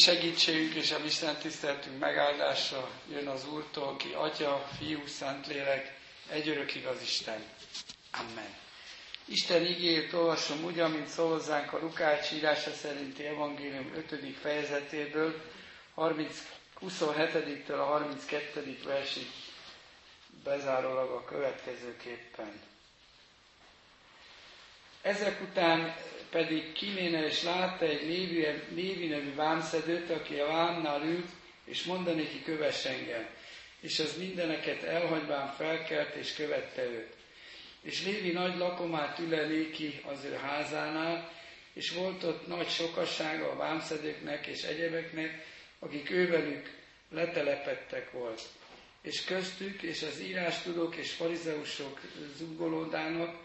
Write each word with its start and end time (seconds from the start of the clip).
segítségünk 0.00 0.74
és 0.74 0.92
a 0.92 0.98
mi 0.98 1.06
Isten 1.06 1.36
tiszteltünk 1.36 1.98
megáldása 1.98 2.90
jön 3.12 3.26
az 3.26 3.46
Úrtól, 3.48 3.96
ki 3.96 4.12
Atya, 4.12 4.68
Fiú, 4.78 5.06
Szentlélek, 5.06 5.94
egy 6.30 6.48
örök 6.48 6.74
igaz 6.74 7.02
Isten. 7.02 7.42
Amen. 8.10 8.54
Isten 9.24 9.64
igét 9.66 10.12
olvasom 10.12 10.64
úgy, 10.64 10.78
amint 10.78 11.08
szól 11.08 11.28
hozzánk 11.28 11.72
a 11.72 11.78
Lukács 11.78 12.30
írása 12.32 12.72
szerinti 12.72 13.24
evangélium 13.26 13.92
5. 13.94 14.36
fejezetéből, 14.40 15.42
30, 15.94 16.36
27-től 16.80 17.78
a 17.78 17.84
32. 17.84 18.78
versig 18.84 19.26
bezárólag 20.44 21.10
a 21.10 21.24
következőképpen. 21.24 22.60
Ezek 25.02 25.40
után 25.40 25.96
pedig 26.30 26.72
kiméne 26.72 27.24
és 27.26 27.42
látta 27.42 27.84
egy 27.84 28.02
Lévi, 28.06 28.46
Lévi 28.74 29.06
nevű 29.06 29.34
vámszedőt, 29.34 30.10
aki 30.10 30.38
a 30.38 30.46
vámnál 30.46 31.02
ült, 31.02 31.28
és 31.64 31.84
mondani 31.84 32.28
ki 32.28 32.42
kövess 32.42 32.84
engem. 32.84 33.26
És 33.80 33.98
az 33.98 34.16
mindeneket 34.18 34.82
elhagyván 34.82 35.52
felkelt, 35.56 36.14
és 36.14 36.34
követte 36.34 36.82
őt. 36.84 37.14
És 37.82 38.04
Lévi 38.04 38.30
nagy 38.32 38.56
lakomát 38.56 39.18
ülelé 39.18 39.70
ki 39.70 40.00
az 40.06 40.24
ő 40.24 40.34
házánál, 40.34 41.32
és 41.72 41.90
volt 41.90 42.22
ott 42.24 42.46
nagy 42.46 42.68
sokassága 42.68 43.50
a 43.50 43.56
vámszedőknek 43.56 44.46
és 44.46 44.62
egyebeknek, 44.62 45.46
akik 45.78 46.10
ővelük 46.10 46.70
letelepettek 47.10 48.10
volt. 48.10 48.42
És 49.02 49.24
köztük, 49.24 49.82
és 49.82 50.02
az 50.02 50.20
írástudók 50.20 50.96
és 50.96 51.12
farizeusok 51.12 52.00
zugolódának, 52.36 53.36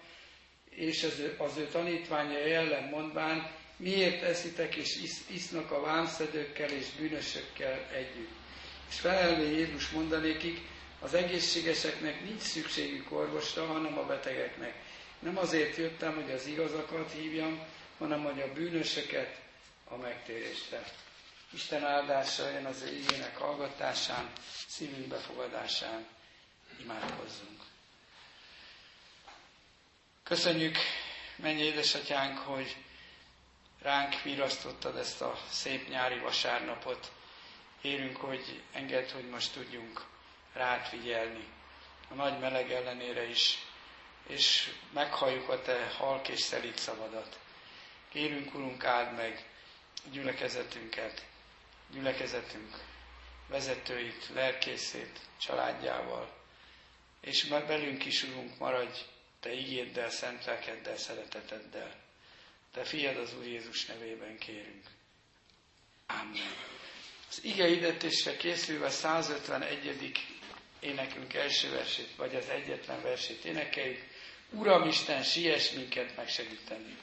és 0.76 1.04
az 1.04 1.20
ő, 1.20 1.36
az 1.38 1.58
ő 1.58 1.68
tanítványai 1.68 2.52
ellen 2.52 2.84
mondván, 2.90 3.52
miért 3.78 4.22
eszitek 4.22 4.76
és 4.76 5.02
isz, 5.02 5.24
isznak 5.28 5.72
a 5.72 5.82
vámszedőkkel 5.82 6.70
és 6.70 6.86
bűnösökkel 6.98 7.88
együtt. 7.94 8.32
És 8.90 9.00
felelni 9.00 9.58
Jézus 9.58 9.90
mondanékik, 9.90 10.60
az 11.00 11.14
egészségeseknek 11.14 12.24
nincs 12.24 12.42
szükségük 12.42 13.12
orvosra, 13.12 13.66
hanem 13.66 13.98
a 13.98 14.06
betegeknek. 14.06 14.74
Nem 15.20 15.38
azért 15.38 15.76
jöttem, 15.76 16.16
hogy 16.16 16.32
az 16.32 16.46
igazakat 16.46 17.12
hívjam, 17.12 17.60
hanem 17.98 18.24
hogy 18.24 18.42
a 18.42 18.54
bűnösöket 18.54 19.42
a 19.88 19.96
megtérésre. 19.96 20.84
Isten 21.54 21.84
áldása 21.84 22.50
jön 22.50 22.66
az 22.66 22.82
ő 22.82 22.96
igének 22.96 23.38
hallgatásán, 23.38 24.32
szívünk 24.68 25.08
befogadásán. 25.08 26.06
Imádkozzunk. 26.82 27.65
Köszönjük, 30.30 30.78
mennyi 31.36 31.62
édesatyánk, 31.62 32.38
hogy 32.38 32.76
ránk 33.82 34.22
virasztottad 34.22 34.98
ezt 34.98 35.22
a 35.22 35.38
szép 35.50 35.90
nyári 35.90 36.20
vasárnapot. 36.20 37.12
Érünk, 37.82 38.18
hogy 38.18 38.62
enged, 38.72 39.10
hogy 39.12 39.30
most 39.30 39.54
tudjunk 39.54 40.06
rád 40.54 40.86
figyelni, 40.86 41.48
a 42.10 42.14
nagy 42.14 42.40
meleg 42.40 42.72
ellenére 42.72 43.24
is, 43.30 43.58
és 44.28 44.72
meghalljuk 44.94 45.50
a 45.50 45.62
te 45.62 45.88
halk 45.98 46.28
és 46.28 46.40
szelít 46.40 46.78
szavadat. 46.78 47.40
Kérünk, 48.10 48.54
Urunk, 48.54 48.84
áld 48.84 49.16
meg 49.16 49.46
gyülekezetünket, 50.12 51.26
gyülekezetünk 51.92 52.78
vezetőit, 53.48 54.30
lelkészét, 54.34 55.20
családjával, 55.38 56.34
és 57.22 57.44
belünk 57.46 58.06
is, 58.06 58.24
Urunk, 58.24 58.58
maradj 58.58 59.00
te 59.46 59.54
igéddel, 59.54 60.10
szent 60.10 60.46
lelkeddel, 60.46 60.98
szereteteddel. 60.98 61.96
Te 62.72 62.84
fiad 62.84 63.18
az 63.18 63.34
Úr 63.38 63.46
Jézus 63.46 63.86
nevében 63.86 64.38
kérünk. 64.38 64.84
Amen. 66.08 66.56
Az 67.30 67.44
ige 67.44 67.68
idetésre 67.68 68.38
készülve 68.38 68.90
151. 68.90 70.12
énekünk 70.80 71.34
első 71.34 71.70
versét, 71.70 72.16
vagy 72.16 72.36
az 72.36 72.50
egyetlen 72.50 73.02
versét 73.02 73.46
énekeljük. 73.46 74.04
Uram 74.50 74.88
Isten, 74.88 75.24
siess 75.24 75.72
minket 75.72 76.16
megsegíteni. 76.16 76.98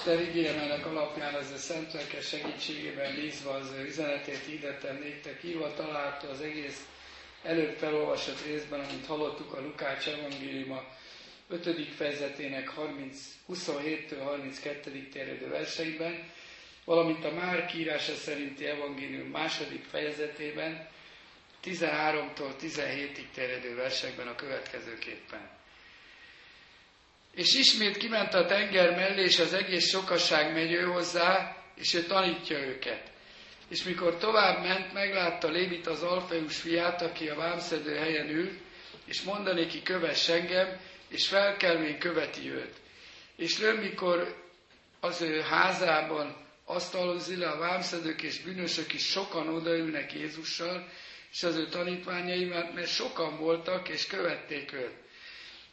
Isten 0.00 0.20
ígéremének 0.20 0.86
alapján 0.86 1.34
az 1.34 1.50
a 1.50 1.56
szent 1.56 1.90
segítségében 2.22 3.14
bízva 3.14 3.50
az 3.50 3.70
ő 3.78 3.84
üzenetét 3.86 4.44
hirdettem 4.46 4.98
néktek, 5.02 5.42
írva 5.44 5.74
találta 5.74 6.28
az 6.28 6.40
egész 6.40 6.84
előbb 7.42 7.76
felolvasott 7.76 8.44
részben, 8.46 8.80
amit 8.80 9.06
hallottuk 9.06 9.52
a 9.52 9.60
Lukács 9.60 10.06
evangéliuma 10.08 10.84
5. 11.48 11.94
fejezetének 11.96 12.68
30, 12.68 13.18
27-től 13.52 14.18
32. 14.24 15.08
terjedő 15.12 15.48
verseiben, 15.48 16.30
valamint 16.84 17.24
a 17.24 17.30
Márk 17.34 17.74
írása 17.74 18.14
szerinti 18.14 18.66
evangélium 18.66 19.28
második 19.28 19.84
fejezetében 19.84 20.88
13-tól 21.64 22.52
17-ig 22.62 23.26
terjedő 23.34 23.74
versekben 23.74 24.26
a 24.26 24.34
következőképpen. 24.34 25.59
És 27.34 27.54
ismét 27.54 27.96
kiment 27.96 28.34
a 28.34 28.46
tenger 28.46 28.90
mellé, 28.90 29.22
és 29.22 29.38
az 29.38 29.52
egész 29.52 29.88
sokasság 29.88 30.52
megy 30.52 30.72
ő 30.72 30.82
hozzá, 30.82 31.56
és 31.74 31.94
ő 31.94 32.02
tanítja 32.02 32.58
őket. 32.58 33.10
És 33.68 33.82
mikor 33.82 34.16
tovább 34.16 34.62
ment, 34.62 34.92
meglátta 34.92 35.48
Lévit 35.48 35.86
az 35.86 36.02
Alfeus 36.02 36.56
fiát, 36.56 37.02
aki 37.02 37.28
a 37.28 37.34
vámszedő 37.34 37.94
helyen 37.94 38.28
ült, 38.28 38.58
és 39.04 39.22
mondani 39.22 39.66
ki 39.66 39.82
kövess 39.82 40.28
engem, 40.28 40.80
és 41.08 41.28
felkelmén 41.28 41.98
követi 41.98 42.50
őt. 42.50 42.72
És 43.36 43.58
lőn, 43.58 43.76
mikor 43.76 44.36
az 45.00 45.22
ő 45.22 45.40
házában 45.40 46.36
asztalozi 46.64 47.36
le 47.36 47.48
a 47.48 47.58
vámszedők 47.58 48.22
és 48.22 48.40
bűnösök 48.40 48.92
is 48.92 49.04
sokan 49.06 49.48
odaülnek 49.48 50.12
Jézussal, 50.12 50.88
és 51.32 51.42
az 51.42 51.56
ő 51.56 51.66
tanítványai, 51.68 52.44
mert 52.44 52.86
sokan 52.86 53.38
voltak, 53.38 53.88
és 53.88 54.06
követték 54.06 54.72
őt. 54.72 54.94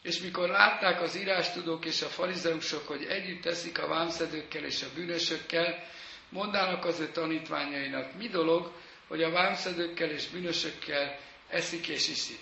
És 0.02 0.20
mikor 0.20 0.50
látták 0.50 1.02
az 1.02 1.18
írástudók 1.18 1.86
és 1.86 2.02
a 2.02 2.06
farizeusok, 2.06 2.88
hogy 2.88 3.04
együtt 3.04 3.42
teszik 3.42 3.80
a 3.80 3.88
vámszedőkkel 3.88 4.64
és 4.64 4.84
a 4.84 4.88
bűnösökkel, 4.96 5.84
mondának 6.30 6.86
az 6.86 7.00
ő 7.00 7.08
tanítványainak, 7.08 8.18
mi 8.18 8.28
dolog, 8.28 8.72
hogy 9.08 9.24
a 9.24 9.30
vámszedőkkel 9.32 10.10
és 10.10 10.28
bűnösökkel 10.28 11.20
eszik 11.50 11.88
és 11.88 12.08
iszik. 12.08 12.40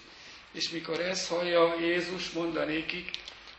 És 0.51 0.69
mikor 0.69 0.99
ezt 0.99 1.29
hallja 1.29 1.75
Jézus, 1.79 2.31
mondanékik, 2.31 3.09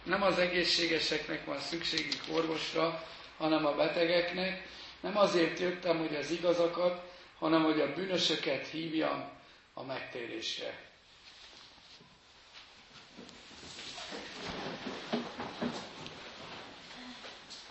nem 0.03 0.23
az 0.23 0.39
egészségeseknek 0.39 1.45
van 1.45 1.59
szükségük 1.59 2.21
orvosra, 2.33 3.05
hanem 3.37 3.67
a 3.67 3.75
betegeknek, 3.75 4.67
nem 5.01 5.17
azért 5.17 5.59
jöttem, 5.59 5.99
hogy 5.99 6.17
az 6.17 6.31
igazakat, 6.31 7.03
hanem 7.39 7.63
hogy 7.63 7.81
a 7.81 7.93
bűnösöket 7.93 8.67
hívjam 8.67 9.31
a 9.75 9.85
megtérésre. 9.85 10.86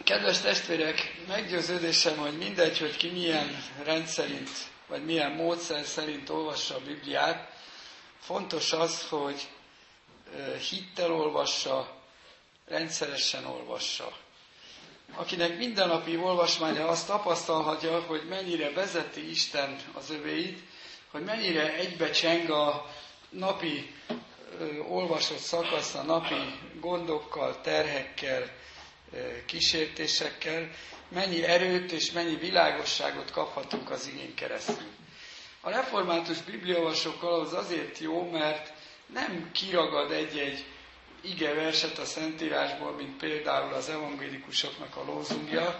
Kedves 0.06 0.40
testvérek, 0.42 1.16
meggyőződésem, 1.28 2.18
hogy 2.18 2.38
mindegy, 2.38 2.78
hogy 2.80 2.98
ki 2.98 3.10
milyen 3.10 3.64
rendszerint, 3.84 4.50
vagy 4.88 5.06
milyen 5.06 5.32
módszer 5.32 5.86
szerint 5.86 6.30
olvassa 6.30 6.76
a 6.76 6.80
Bibliát, 6.80 7.52
fontos 8.20 8.74
az, 8.74 9.08
hogy 9.10 9.48
hittel 10.70 11.12
olvassa, 11.12 11.96
rendszeresen 12.68 13.46
olvassa. 13.46 14.12
Akinek 15.16 15.58
mindennapi 15.58 16.18
olvasmánya 16.18 16.88
azt 16.88 17.08
tapasztalhatja, 17.08 18.00
hogy 18.02 18.22
mennyire 18.30 18.72
vezeti 18.72 19.30
Isten 19.30 19.78
az 19.94 20.10
övéit, 20.10 20.60
hogy 21.12 21.24
mennyire 21.24 21.74
egybecseng 21.74 22.50
a 22.50 22.90
napi 23.30 23.96
olvasott 24.90 25.38
szakasz 25.38 25.94
a 25.94 26.02
napi 26.02 26.60
gondokkal, 26.80 27.62
terhekkel, 27.62 28.64
kísértésekkel, 29.46 30.70
mennyi 31.08 31.44
erőt 31.44 31.92
és 31.92 32.12
mennyi 32.12 32.36
világosságot 32.36 33.32
kaphatunk 33.32 33.90
az 33.90 34.08
igény 34.08 34.34
keresztül. 34.34 34.88
A 35.62 35.70
református 35.70 36.42
bibliolvasókkal 36.42 37.40
az 37.40 37.54
azért 37.54 38.00
jó, 38.00 38.30
mert 38.30 38.74
nem 39.14 39.52
kiragad 39.52 40.12
egy-egy 40.12 40.66
ige 41.22 41.54
verset 41.54 41.98
a 41.98 42.06
Szentírásból, 42.06 42.92
mint 42.92 43.18
például 43.18 43.74
az 43.74 43.90
evangélikusoknak 43.90 44.96
a 44.96 45.04
lózungja, 45.06 45.80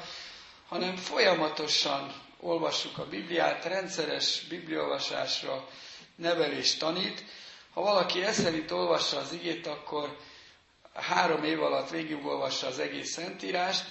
hanem 0.68 0.96
folyamatosan 0.96 2.14
olvassuk 2.40 2.98
a 2.98 3.08
Bibliát, 3.08 3.66
rendszeres 3.66 4.42
bibliolvasásra 4.50 5.68
nevelés 6.16 6.76
tanít. 6.76 7.24
Ha 7.74 7.82
valaki 7.82 8.24
ezt 8.24 8.42
szerint 8.42 8.72
olvassa 8.72 9.18
az 9.18 9.34
igét, 9.34 9.68
akkor 9.68 10.18
három 10.96 11.44
év 11.44 11.62
alatt 11.64 11.90
végigolvassa 11.90 12.68
az 12.68 12.80
egész 12.80 13.12
Szentírást, 13.12 13.86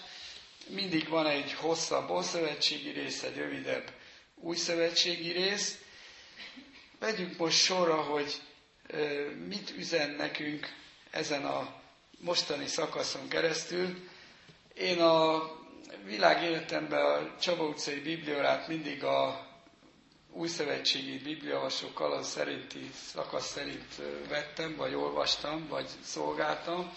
mindig 0.69 1.09
van 1.09 1.27
egy 1.27 1.53
hosszabb 1.53 2.11
Ószövetségi 2.11 2.91
rész, 2.91 3.23
egy 3.23 3.37
rövidebb 3.37 3.91
Új 4.35 4.56
Szövetségi 4.56 5.31
rész. 5.33 5.79
Vegyünk 6.99 7.37
most 7.37 7.59
sorra, 7.59 7.95
hogy 8.03 8.41
mit 9.49 9.73
üzen 9.77 10.11
nekünk 10.11 10.69
ezen 11.11 11.45
a 11.45 11.75
mostani 12.21 12.67
szakaszon 12.67 13.29
keresztül. 13.29 14.09
Én 14.75 15.01
a 15.01 15.43
világ 16.05 16.43
életemben 16.43 17.05
a 17.05 17.39
Csaba 17.41 17.65
utcai 17.65 18.01
bibliórát 18.01 18.69
mindig 18.69 19.05
a 19.05 19.47
új 20.36 20.48
szövetségi 20.48 21.19
bibliavasok 21.19 22.00
az 22.00 22.28
szerinti 22.28 22.90
szakasz 23.12 23.46
szerint 23.50 23.94
vettem, 24.28 24.76
vagy 24.76 24.94
olvastam, 24.94 25.69
vagy 25.69 25.88
szolgáltam. 26.04 26.92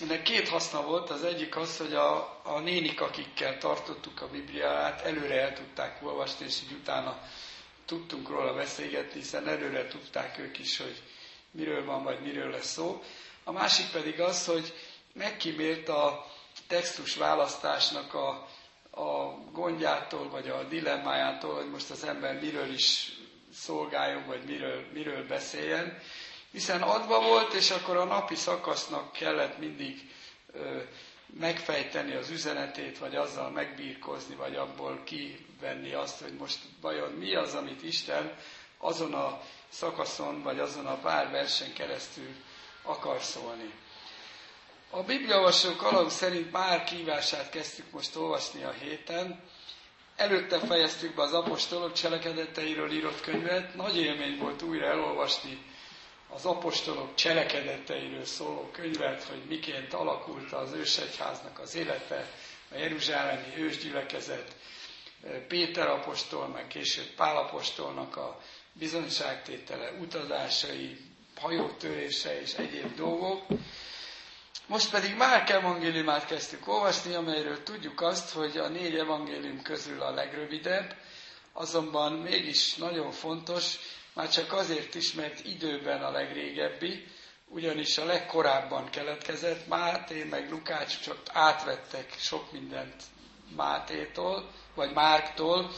Ennek 0.00 0.22
két 0.22 0.48
haszna 0.48 0.82
volt, 0.82 1.10
az 1.10 1.24
egyik 1.24 1.56
az, 1.56 1.76
hogy 1.76 1.92
a, 1.94 2.40
a 2.42 2.58
nénik, 2.58 3.00
akikkel 3.00 3.58
tartottuk 3.58 4.20
a 4.20 4.28
Bibliát, 4.28 5.00
előre 5.00 5.40
el 5.40 5.52
tudták 5.52 5.98
olvasni, 6.02 6.46
és 6.46 6.60
így 6.64 6.72
utána 6.72 7.18
tudtunk 7.84 8.28
róla 8.28 8.54
beszélgetni, 8.54 9.20
hiszen 9.20 9.48
előre 9.48 9.86
tudták 9.88 10.38
ők 10.38 10.58
is, 10.58 10.76
hogy 10.78 11.02
miről 11.50 11.84
van, 11.84 12.02
vagy 12.02 12.20
miről 12.20 12.50
lesz 12.50 12.72
szó. 12.72 13.02
A 13.44 13.52
másik 13.52 13.90
pedig 13.90 14.20
az, 14.20 14.46
hogy 14.46 14.72
megkímélt 15.12 15.88
a 15.88 16.26
textus 16.66 17.16
választásnak 17.16 18.14
a, 18.14 18.48
a 18.94 19.38
gondjától, 19.52 20.28
vagy 20.28 20.48
a 20.48 20.62
dilemmájától, 20.62 21.54
hogy 21.54 21.70
most 21.70 21.90
az 21.90 22.04
ember 22.04 22.40
miről 22.40 22.72
is 22.72 23.12
szolgáljon, 23.54 24.26
vagy 24.26 24.42
miről, 24.44 24.84
miről 24.92 25.26
beszéljen. 25.26 25.98
Hiszen 26.50 26.82
adva 26.82 27.20
volt, 27.20 27.52
és 27.52 27.70
akkor 27.70 27.96
a 27.96 28.04
napi 28.04 28.34
szakasznak 28.34 29.12
kellett 29.12 29.58
mindig 29.58 30.10
ö, 30.52 30.80
megfejteni 31.38 32.14
az 32.14 32.30
üzenetét, 32.30 32.98
vagy 32.98 33.14
azzal 33.16 33.50
megbírkozni, 33.50 34.34
vagy 34.34 34.56
abból 34.56 35.00
kivenni 35.04 35.92
azt, 35.92 36.22
hogy 36.22 36.32
most 36.32 36.58
vajon 36.80 37.10
mi 37.12 37.34
az, 37.34 37.54
amit 37.54 37.82
Isten 37.82 38.36
azon 38.78 39.14
a 39.14 39.40
szakaszon, 39.68 40.42
vagy 40.42 40.58
azon 40.58 40.86
a 40.86 40.94
pár 40.98 41.30
versen 41.30 41.72
keresztül 41.72 42.28
akar 42.82 43.22
szólni. 43.22 43.72
A 44.96 45.02
Bibliaolvasó 45.02 45.76
kalauz 45.76 46.12
szerint 46.12 46.52
már 46.52 46.84
kívását 46.84 47.50
kezdtük 47.50 47.90
most 47.90 48.16
olvasni 48.16 48.62
a 48.62 48.70
héten. 48.70 49.40
Előtte 50.16 50.58
fejeztük 50.58 51.14
be 51.14 51.22
az 51.22 51.32
apostolok 51.32 51.92
cselekedeteiről 51.92 52.92
írott 52.92 53.20
könyvet. 53.20 53.74
Nagy 53.74 53.96
élmény 53.96 54.38
volt 54.38 54.62
újra 54.62 54.86
elolvasni 54.86 55.58
az 56.34 56.44
apostolok 56.44 57.14
cselekedeteiről 57.14 58.24
szóló 58.24 58.68
könyvet, 58.72 59.22
hogy 59.22 59.42
miként 59.48 59.92
alakult 59.92 60.52
az 60.52 60.72
ősegyháznak 60.72 61.58
az 61.58 61.74
élete, 61.74 62.26
a 62.70 62.76
jeruzsálemi 62.76 63.56
ősgyülekezet, 63.56 64.54
Péter 65.48 65.88
apostol, 65.88 66.46
meg 66.46 66.66
később 66.66 67.06
Pál 67.16 67.36
apostolnak 67.36 68.16
a 68.16 68.40
bizonyságtétele, 68.72 69.90
utazásai, 70.00 70.96
hajótörése 71.40 72.40
és 72.40 72.54
egyéb 72.54 72.94
dolgok. 72.96 73.42
Most 74.66 74.90
pedig 74.90 75.16
Márk 75.16 75.48
evangéliumát 75.50 76.26
kezdtük 76.26 76.68
olvasni, 76.68 77.14
amelyről 77.14 77.62
tudjuk 77.62 78.00
azt, 78.00 78.30
hogy 78.30 78.56
a 78.56 78.68
négy 78.68 78.94
evangélium 78.98 79.62
közül 79.62 80.02
a 80.02 80.10
legrövidebb, 80.10 80.96
azonban 81.52 82.12
mégis 82.12 82.74
nagyon 82.74 83.10
fontos, 83.10 83.76
már 84.14 84.28
csak 84.28 84.52
azért 84.52 84.94
is, 84.94 85.12
mert 85.12 85.44
időben 85.46 86.02
a 86.02 86.10
legrégebbi, 86.10 87.06
ugyanis 87.48 87.98
a 87.98 88.04
legkorábban 88.04 88.90
keletkezett, 88.90 89.66
Máté 89.66 90.22
meg 90.24 90.50
Lukács 90.50 91.00
csak 91.00 91.18
átvettek 91.32 92.14
sok 92.18 92.52
mindent 92.52 93.02
Mátétól, 93.56 94.50
vagy 94.74 94.92
Márktól, 94.92 95.70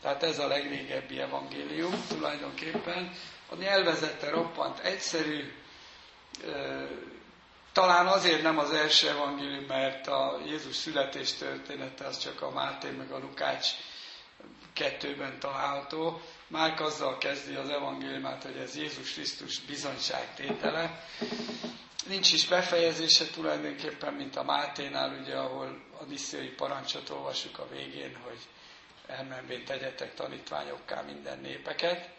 tehát 0.00 0.22
ez 0.22 0.38
a 0.38 0.46
legrégebbi 0.46 1.20
evangélium 1.20 2.04
tulajdonképpen. 2.08 3.12
A 3.48 3.54
nyelvezete 3.54 4.30
roppant 4.30 4.78
egyszerű, 4.78 5.52
talán 7.76 8.06
azért 8.06 8.42
nem 8.42 8.58
az 8.58 8.70
első 8.70 9.08
evangélium, 9.08 9.64
mert 9.64 10.06
a 10.06 10.40
Jézus 10.46 10.76
születés 10.76 11.32
története 11.32 12.06
az 12.06 12.18
csak 12.18 12.42
a 12.42 12.50
Máté 12.50 12.90
meg 12.90 13.10
a 13.10 13.18
Lukács 13.18 13.68
kettőben 14.72 15.38
található. 15.38 16.20
Márk 16.48 16.80
azzal 16.80 17.18
kezdi 17.18 17.54
az 17.54 17.68
evangéliumát, 17.68 18.42
hogy 18.42 18.56
ez 18.56 18.76
Jézus 18.76 19.12
Krisztus 19.12 19.60
bizonyságtétele. 19.60 21.04
Nincs 22.06 22.32
is 22.32 22.46
befejezése 22.46 23.26
tulajdonképpen, 23.26 24.14
mint 24.14 24.36
a 24.36 24.42
Máténál, 24.44 25.18
ugye, 25.20 25.34
ahol 25.34 25.80
a 26.00 26.04
missziói 26.08 26.48
parancsot 26.48 27.10
olvasjuk 27.10 27.58
a 27.58 27.68
végén, 27.68 28.16
hogy 28.24 28.38
elmenvén 29.06 29.64
tegyetek 29.64 30.14
tanítványokká 30.14 31.00
minden 31.02 31.38
népeket. 31.38 32.15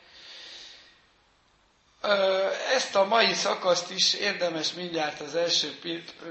Ezt 2.74 2.96
a 2.96 3.06
mai 3.06 3.34
szakaszt 3.34 3.92
is 3.92 4.14
érdemes 4.14 4.74
mindjárt 4.74 5.20
az 5.20 5.36
első 5.36 5.78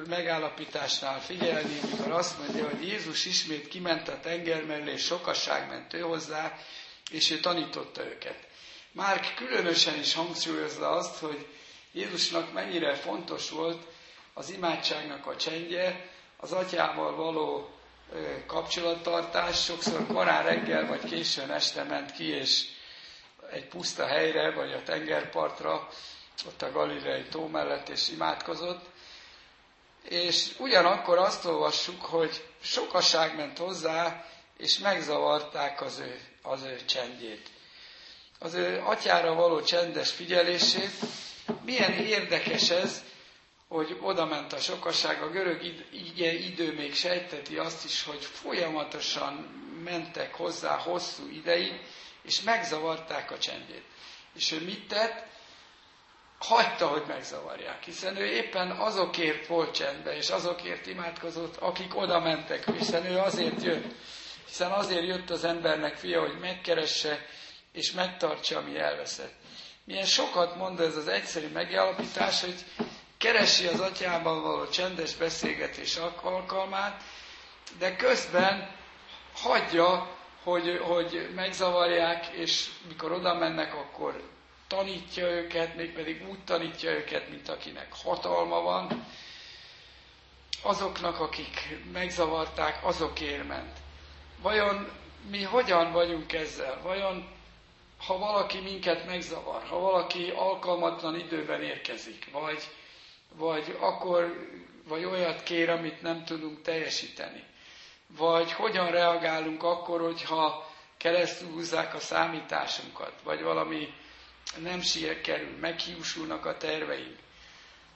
megállapításnál 0.09 1.21
figyelni, 1.21 1.79
amikor 1.83 2.13
azt 2.13 2.39
mondja, 2.39 2.69
hogy 2.69 2.89
Jézus 2.89 3.25
ismét 3.25 3.69
kiment 3.69 4.09
a 4.09 4.21
tenger 4.21 4.65
mellé, 4.65 4.93
és 4.93 5.03
sokasság 5.05 5.69
ment 5.69 5.95
ő 5.95 6.01
hozzá, 6.01 6.57
és 7.11 7.31
ő 7.31 7.41
tanította 7.41 8.05
őket. 8.05 8.39
Márk 8.93 9.35
különösen 9.35 9.99
is 9.99 10.15
hangsúlyozza 10.15 10.91
azt, 10.91 11.19
hogy 11.19 11.47
Jézusnak 11.93 12.53
mennyire 12.53 12.95
fontos 12.95 13.51
volt 13.51 13.83
az 14.35 14.51
imádságnak 14.51 15.27
a 15.27 15.37
csendje, 15.37 16.09
az 16.37 16.53
atyával 16.53 17.15
való 17.17 17.71
kapcsolattartás. 18.47 19.65
Sokszor 19.65 20.07
korán 20.07 20.43
reggel 20.45 20.87
vagy 20.87 21.05
későn 21.05 21.51
este 21.51 21.83
ment 21.83 22.13
ki, 22.13 22.25
és 22.29 22.63
egy 23.51 23.67
puszta 23.69 24.07
helyre, 24.07 24.51
vagy 24.51 24.73
a 24.73 24.83
tengerpartra, 24.83 25.89
ott 26.47 26.63
a 26.63 26.73
Galilei 26.73 27.23
tó 27.23 27.47
mellett, 27.47 27.89
és 27.89 28.09
imádkozott. 28.09 28.85
És 30.09 30.55
ugyanakkor 30.59 31.19
azt 31.19 31.45
olvassuk, 31.45 32.05
hogy 32.05 32.45
sokaság 32.63 33.37
ment 33.37 33.59
hozzá, 33.59 34.25
és 34.59 34.79
megzavarták 34.79 35.81
az 35.81 35.99
ő, 35.99 36.21
az 36.43 36.63
ő 36.63 36.85
csendjét. 36.85 37.49
Az 38.39 38.55
ő 38.55 38.83
atyára 38.85 39.35
való 39.35 39.63
csendes 39.63 40.11
figyelését. 40.11 40.91
Milyen 41.65 41.93
érdekes 41.93 42.71
ez, 42.71 43.05
hogy 43.69 43.99
oda 44.01 44.25
ment 44.25 44.53
a 44.53 44.59
sokaság, 44.59 45.23
a 45.23 45.31
görög 45.31 45.63
idő 46.47 46.75
még 46.75 46.95
sejteti 46.95 47.57
azt 47.57 47.85
is, 47.85 48.03
hogy 48.05 48.25
folyamatosan 48.25 49.33
mentek 49.85 50.35
hozzá 50.35 50.77
hosszú 50.77 51.29
ideig, 51.31 51.81
és 52.27 52.41
megzavarták 52.43 53.31
a 53.31 53.39
csendjét. 53.39 53.85
És 54.35 54.53
ő 54.53 54.61
mit 54.65 54.89
tett? 54.89 55.25
Hagyta, 56.39 56.87
hogy 56.87 57.03
megzavarják, 57.07 57.83
hiszen 57.85 58.17
ő 58.17 58.25
éppen 58.27 58.71
azokért 58.71 59.47
volt 59.47 59.75
csendben, 59.75 60.15
és 60.15 60.29
azokért 60.31 60.87
imádkozott, 60.87 61.57
akik 61.57 61.97
oda 61.97 62.21
mentek, 62.21 62.71
hiszen 62.71 63.07
ő 63.07 63.19
azért 63.19 63.63
jött. 63.63 63.95
Hiszen 64.47 64.71
azért 64.71 65.07
jött 65.07 65.31
az 65.31 65.45
embernek 65.45 65.97
fia, 65.97 66.21
hogy 66.21 66.39
megkeresse 66.39 67.27
és 67.73 67.93
megtartsa, 67.93 68.59
ami 68.59 68.79
elveszett. 68.79 69.35
Milyen 69.85 70.05
sokat 70.05 70.57
mond 70.57 70.81
ez 70.81 70.97
az 70.97 71.09
egyszerű 71.09 71.49
megállapítás, 71.49 72.41
hogy 72.41 72.55
keresi 73.19 73.67
az 73.67 73.81
atyával 73.81 74.41
való 74.41 74.67
csendes 74.69 75.15
beszélgetés 75.15 75.97
alkalmát, 76.23 77.03
de 77.79 77.97
közben 77.97 78.75
hagyja, 79.35 80.16
hogy, 80.47 80.81
hogy 80.83 81.29
megzavarják, 81.35 82.27
és 82.27 82.69
mikor 82.89 83.13
oda 83.13 83.35
mennek, 83.35 83.75
akkor 83.75 84.23
tanítja 84.67 85.27
őket, 85.31 85.77
mégpedig 85.77 86.29
úgy 86.29 86.45
tanítja 86.45 86.91
őket, 86.91 87.29
mint 87.31 87.49
akinek 87.49 87.93
hatalma 88.05 88.61
van. 88.61 89.05
Azoknak, 90.63 91.21
akik 91.21 91.77
megzavarták, 91.93 92.79
azokért 92.85 93.47
ment. 93.49 93.77
Vajon 94.43 94.89
mi 95.31 95.43
hogyan 95.43 95.93
vagyunk 95.93 96.33
ezzel? 96.33 96.81
Vajon 96.83 97.29
ha 98.07 98.19
valaki 98.19 98.59
minket 98.61 99.07
megzavar, 99.07 99.63
ha 99.63 99.79
valaki 99.79 100.31
alkalmatlan 100.35 101.19
időben 101.19 101.63
érkezik, 101.63 102.29
vagy, 102.33 102.63
vagy 103.35 103.77
akkor, 103.81 104.49
vagy 104.89 105.05
olyat 105.05 105.43
kér, 105.43 105.71
amit 105.71 106.03
nem 106.03 106.25
tudunk 106.25 106.63
teljesíteni, 106.63 107.45
vagy 108.17 108.53
hogyan 108.53 108.91
reagálunk 108.91 109.63
akkor, 109.63 110.01
hogyha 110.01 110.71
keresztül 110.97 111.49
húzzák 111.49 111.95
a 111.95 111.99
számításunkat, 112.01 113.13
vagy 113.25 113.43
valami 113.43 113.89
nem 114.59 114.81
sikerül, 114.81 115.57
meghiúsulnak 115.61 116.47
a 116.47 116.57
terveink, 116.57 117.19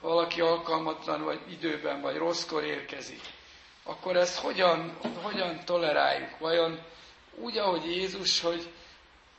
valaki 0.00 0.40
alkalmatlan 0.40 1.24
vagy 1.24 1.40
időben, 1.52 2.00
vagy 2.00 2.16
rosszkor 2.16 2.64
érkezik, 2.64 3.20
akkor 3.84 4.16
ezt 4.16 4.38
hogyan, 4.38 4.98
hogyan 5.22 5.64
toleráljuk? 5.64 6.38
Vajon 6.38 6.80
úgy, 7.34 7.58
ahogy 7.58 7.84
Jézus, 7.84 8.40
hogy 8.40 8.72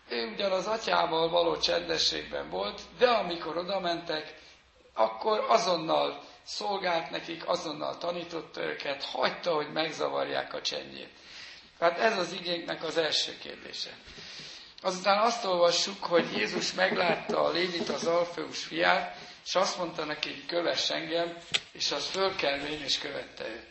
ő 0.10 0.28
ugyan 0.34 0.52
az 0.52 0.68
atyával 0.68 1.30
való 1.30 1.58
csendességben 1.58 2.50
volt, 2.50 2.82
de 2.98 3.10
amikor 3.10 3.58
oda 3.58 3.80
mentek, 3.80 4.40
akkor 4.94 5.46
azonnal 5.48 6.24
szolgált 6.44 7.10
nekik, 7.10 7.48
azonnal 7.48 7.98
tanította 7.98 8.62
őket, 8.62 9.04
hagyta, 9.04 9.54
hogy 9.56 9.72
megzavarják 9.72 10.54
a 10.54 10.62
csendjét. 10.62 11.10
Tehát 11.78 12.00
ez 12.00 12.18
az 12.18 12.34
igénknek 12.34 12.84
az 12.84 12.98
első 12.98 13.38
kérdése. 13.38 13.90
Azután 14.82 15.18
azt 15.20 15.46
olvassuk, 15.46 16.04
hogy 16.04 16.32
Jézus 16.38 16.74
meglátta 16.74 17.44
a 17.44 17.52
Lévit, 17.52 17.90
az 17.90 18.06
Alfeus 18.08 18.64
fiát, 18.64 19.18
és 19.46 19.56
azt 19.56 19.78
mondta 19.78 20.06
neki, 20.06 20.46
kövess 20.48 20.90
engem, 20.90 21.38
és 21.72 21.92
az 21.92 22.06
fölkelvén 22.06 22.82
és 22.84 22.98
követte 23.00 23.48
őt. 23.48 23.70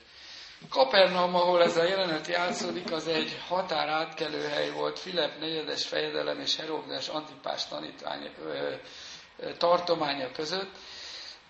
Kapernaum, 0.69 1.35
ahol 1.35 1.63
ez 1.63 1.77
a 1.77 1.83
jelenet 1.85 2.27
játszódik, 2.27 2.93
az 2.93 3.07
egy 3.09 3.41
határátkelő 3.49 4.43
hely 4.49 4.71
volt 4.71 4.99
Filip 4.99 5.39
negyedes 5.41 5.87
fejedelem 5.87 6.41
és 6.41 6.57
Heródes 6.57 7.09
Antipás 7.09 7.67
tanítvány 7.67 8.31
ö, 8.45 8.75
tartománya 9.59 10.33
között. 10.33 10.71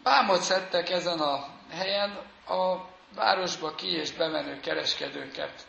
Bámot 0.03 0.41
szedtek 0.43 0.91
ezen 0.91 1.19
a 1.21 1.47
helyen 1.71 2.11
a 2.47 2.77
városba 3.15 3.75
ki 3.75 3.87
és 3.93 4.13
bemenő 4.13 4.61
kereskedőket 4.61 5.67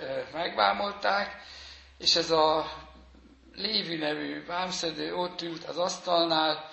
ö, 0.00 0.20
megbámolták, 0.32 1.42
és 1.98 2.16
ez 2.16 2.30
a 2.30 2.66
Lévi 3.54 3.96
nevű 3.96 4.44
vámszedő 4.46 5.14
ott 5.14 5.42
ült 5.42 5.64
az 5.64 5.78
asztalnál, 5.78 6.70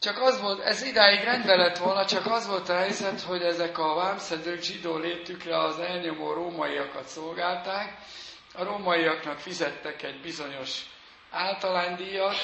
csak 0.00 0.20
az 0.20 0.40
volt, 0.40 0.60
ez 0.60 0.82
idáig 0.82 1.24
rendben 1.24 1.58
lett 1.58 1.78
volna, 1.78 2.04
csak 2.06 2.26
az 2.26 2.46
volt 2.46 2.68
a 2.68 2.76
helyzet, 2.76 3.20
hogy 3.20 3.42
ezek 3.42 3.78
a 3.78 3.94
vámszedők 3.94 4.62
zsidó 4.62 4.96
létükre 4.96 5.58
az 5.58 5.78
elnyomó 5.78 6.32
rómaiakat 6.32 7.06
szolgálták, 7.08 7.96
a 8.54 8.64
rómaiaknak 8.64 9.38
fizettek 9.38 10.02
egy 10.02 10.20
bizonyos 10.20 10.82
általánydíjat, 11.30 12.36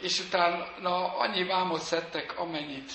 és 0.00 0.20
utána 0.20 1.16
annyi 1.16 1.44
vámot 1.44 1.80
szedtek, 1.80 2.38
amennyit 2.38 2.92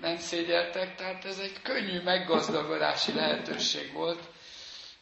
nem 0.00 0.16
szégyeltek, 0.16 0.94
tehát 0.96 1.24
ez 1.24 1.38
egy 1.38 1.62
könnyű 1.62 2.00
meggazdagodási 2.02 3.12
lehetőség 3.12 3.92
volt, 3.92 4.20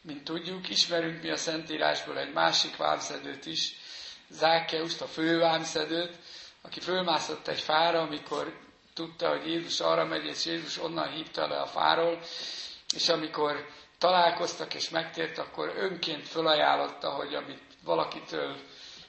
mint 0.02 0.24
tudjuk, 0.24 0.68
ismerünk 0.68 1.22
mi 1.22 1.30
a 1.30 1.36
Szentírásból 1.36 2.18
egy 2.18 2.32
másik 2.32 2.76
vámszedőt 2.76 3.46
is, 3.46 3.72
Zákeuszt, 4.28 5.00
a 5.00 5.06
fővámszedőt, 5.06 6.16
aki 6.62 6.80
fölmászott 6.80 7.48
egy 7.48 7.60
fára, 7.60 8.00
amikor 8.00 8.58
tudta, 8.94 9.28
hogy 9.28 9.46
Jézus 9.46 9.80
arra 9.80 10.04
megy, 10.04 10.24
és 10.24 10.44
Jézus 10.44 10.78
onnan 10.78 11.10
hívta 11.10 11.48
le 11.48 11.60
a 11.60 11.66
fáról, 11.66 12.18
és 12.94 13.08
amikor 13.08 13.66
találkoztak 13.98 14.74
és 14.74 14.88
megtért, 14.88 15.38
akkor 15.38 15.72
önként 15.76 16.28
fölajánlotta, 16.28 17.10
hogy 17.10 17.34
amit 17.34 17.62
valakitől 17.84 18.56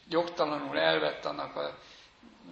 jogtalanul 0.10 0.79
elvett, 0.79 1.25
annak 1.25 1.55
a 1.55 1.77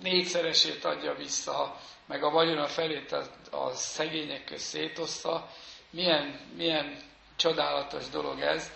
négyszeresét 0.02 0.86
adja 0.86 1.14
vissza, 1.14 1.76
meg 2.08 2.24
a 2.24 2.30
vagyona 2.30 2.68
felét 2.68 3.12
a, 3.12 3.24
a 3.58 3.72
szegények 3.74 4.44
közt 4.44 4.66
szétoszta. 4.66 5.50
Milyen, 5.90 6.40
milyen 6.56 6.98
csodálatos 7.36 8.10
dolog 8.10 8.42
ez. 8.42 8.72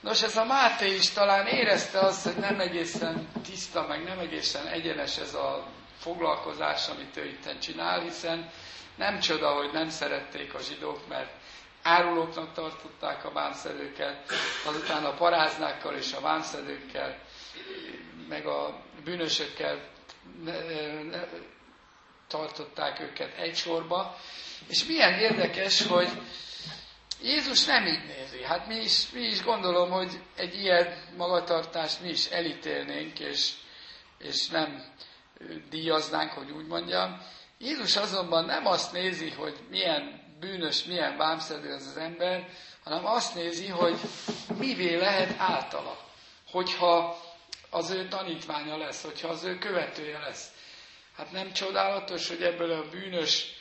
Nos, 0.00 0.22
ez 0.22 0.36
a 0.36 0.44
Máté 0.44 0.94
is 0.94 1.10
talán 1.10 1.46
érezte 1.46 1.98
azt, 1.98 2.24
hogy 2.24 2.36
nem 2.36 2.60
egészen 2.60 3.28
tiszta, 3.44 3.86
meg 3.86 4.04
nem 4.04 4.18
egészen 4.18 4.66
egyenes 4.66 5.18
ez 5.18 5.34
a 5.34 5.66
foglalkozás, 5.98 6.88
amit 6.88 7.16
ő 7.16 7.24
itt 7.26 7.58
csinál, 7.58 8.00
hiszen 8.00 8.50
nem 8.96 9.18
csoda, 9.18 9.50
hogy 9.52 9.70
nem 9.72 9.88
szerették 9.88 10.54
a 10.54 10.60
zsidók, 10.60 11.08
mert 11.08 11.30
árulóknak 11.82 12.52
tartották 12.52 13.24
a 13.24 13.32
vámszedőket, 13.32 14.32
azután 14.66 15.04
a 15.04 15.14
paráznákkal 15.14 15.94
és 15.94 16.12
a 16.12 16.20
vámszedőkkel, 16.20 17.18
meg 18.28 18.46
a 18.46 18.80
bűnösökkel 19.04 19.80
tartották 22.28 23.00
őket 23.00 23.38
egy 23.38 23.56
sorba. 23.56 24.16
És 24.68 24.84
milyen 24.84 25.18
érdekes, 25.18 25.86
hogy 25.86 26.08
Jézus 27.22 27.64
nem 27.64 27.86
így 27.86 28.04
nézi. 28.06 28.42
Hát 28.42 28.66
mi 28.66 28.76
is, 28.76 29.10
mi 29.10 29.20
is 29.20 29.42
gondolom, 29.42 29.90
hogy 29.90 30.20
egy 30.36 30.54
ilyen 30.54 30.96
magatartást 31.16 32.00
mi 32.00 32.08
is 32.08 32.26
elítélnénk, 32.26 33.18
és, 33.18 33.52
és 34.18 34.48
nem 34.48 34.84
díjaznánk, 35.70 36.30
hogy 36.30 36.50
úgy 36.50 36.66
mondjam. 36.66 37.22
Jézus 37.58 37.96
azonban 37.96 38.44
nem 38.44 38.66
azt 38.66 38.92
nézi, 38.92 39.30
hogy 39.30 39.56
milyen 39.70 40.20
bűnös, 40.40 40.84
milyen 40.84 41.16
vámszedő 41.16 41.72
az 41.72 41.86
az 41.86 41.96
ember, 41.96 42.48
hanem 42.84 43.06
azt 43.06 43.34
nézi, 43.34 43.66
hogy 43.66 43.98
mivé 44.58 44.94
lehet 44.96 45.34
általa, 45.38 45.98
hogyha 46.50 47.16
az 47.70 47.90
ő 47.90 48.08
tanítványa 48.08 48.76
lesz, 48.76 49.02
hogyha 49.02 49.28
az 49.28 49.44
ő 49.44 49.58
követője 49.58 50.18
lesz. 50.18 50.52
Hát 51.16 51.32
nem 51.32 51.52
csodálatos, 51.52 52.28
hogy 52.28 52.42
ebből 52.42 52.72
a 52.72 52.88
bűnös 52.88 53.58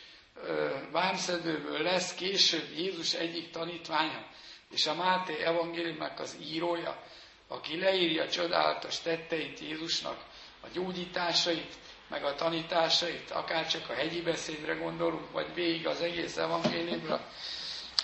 vámszedőből 0.92 1.82
lesz 1.82 2.14
később 2.14 2.78
Jézus 2.78 3.14
egyik 3.14 3.50
tanítványa, 3.50 4.26
és 4.72 4.88
a 4.88 4.96
Máté 4.96 5.44
evangéliumnak 5.44 6.20
az 6.20 6.38
írója, 6.42 7.04
aki 7.48 7.80
leírja 7.80 8.30
csodálatos 8.30 9.00
tetteit 9.00 9.60
Jézusnak, 9.60 10.26
a 10.62 10.68
gyógyításait, 10.74 11.74
meg 12.08 12.24
a 12.24 12.36
tanításait, 12.36 13.32
akár 13.32 13.68
csak 13.68 13.90
a 13.90 13.94
hegyi 13.94 14.22
beszédre 14.22 14.74
gondolunk, 14.74 15.32
vagy 15.32 15.54
végig 15.54 15.88
az 15.88 16.02
egész 16.02 16.38
evangéliumra, 16.38 17.28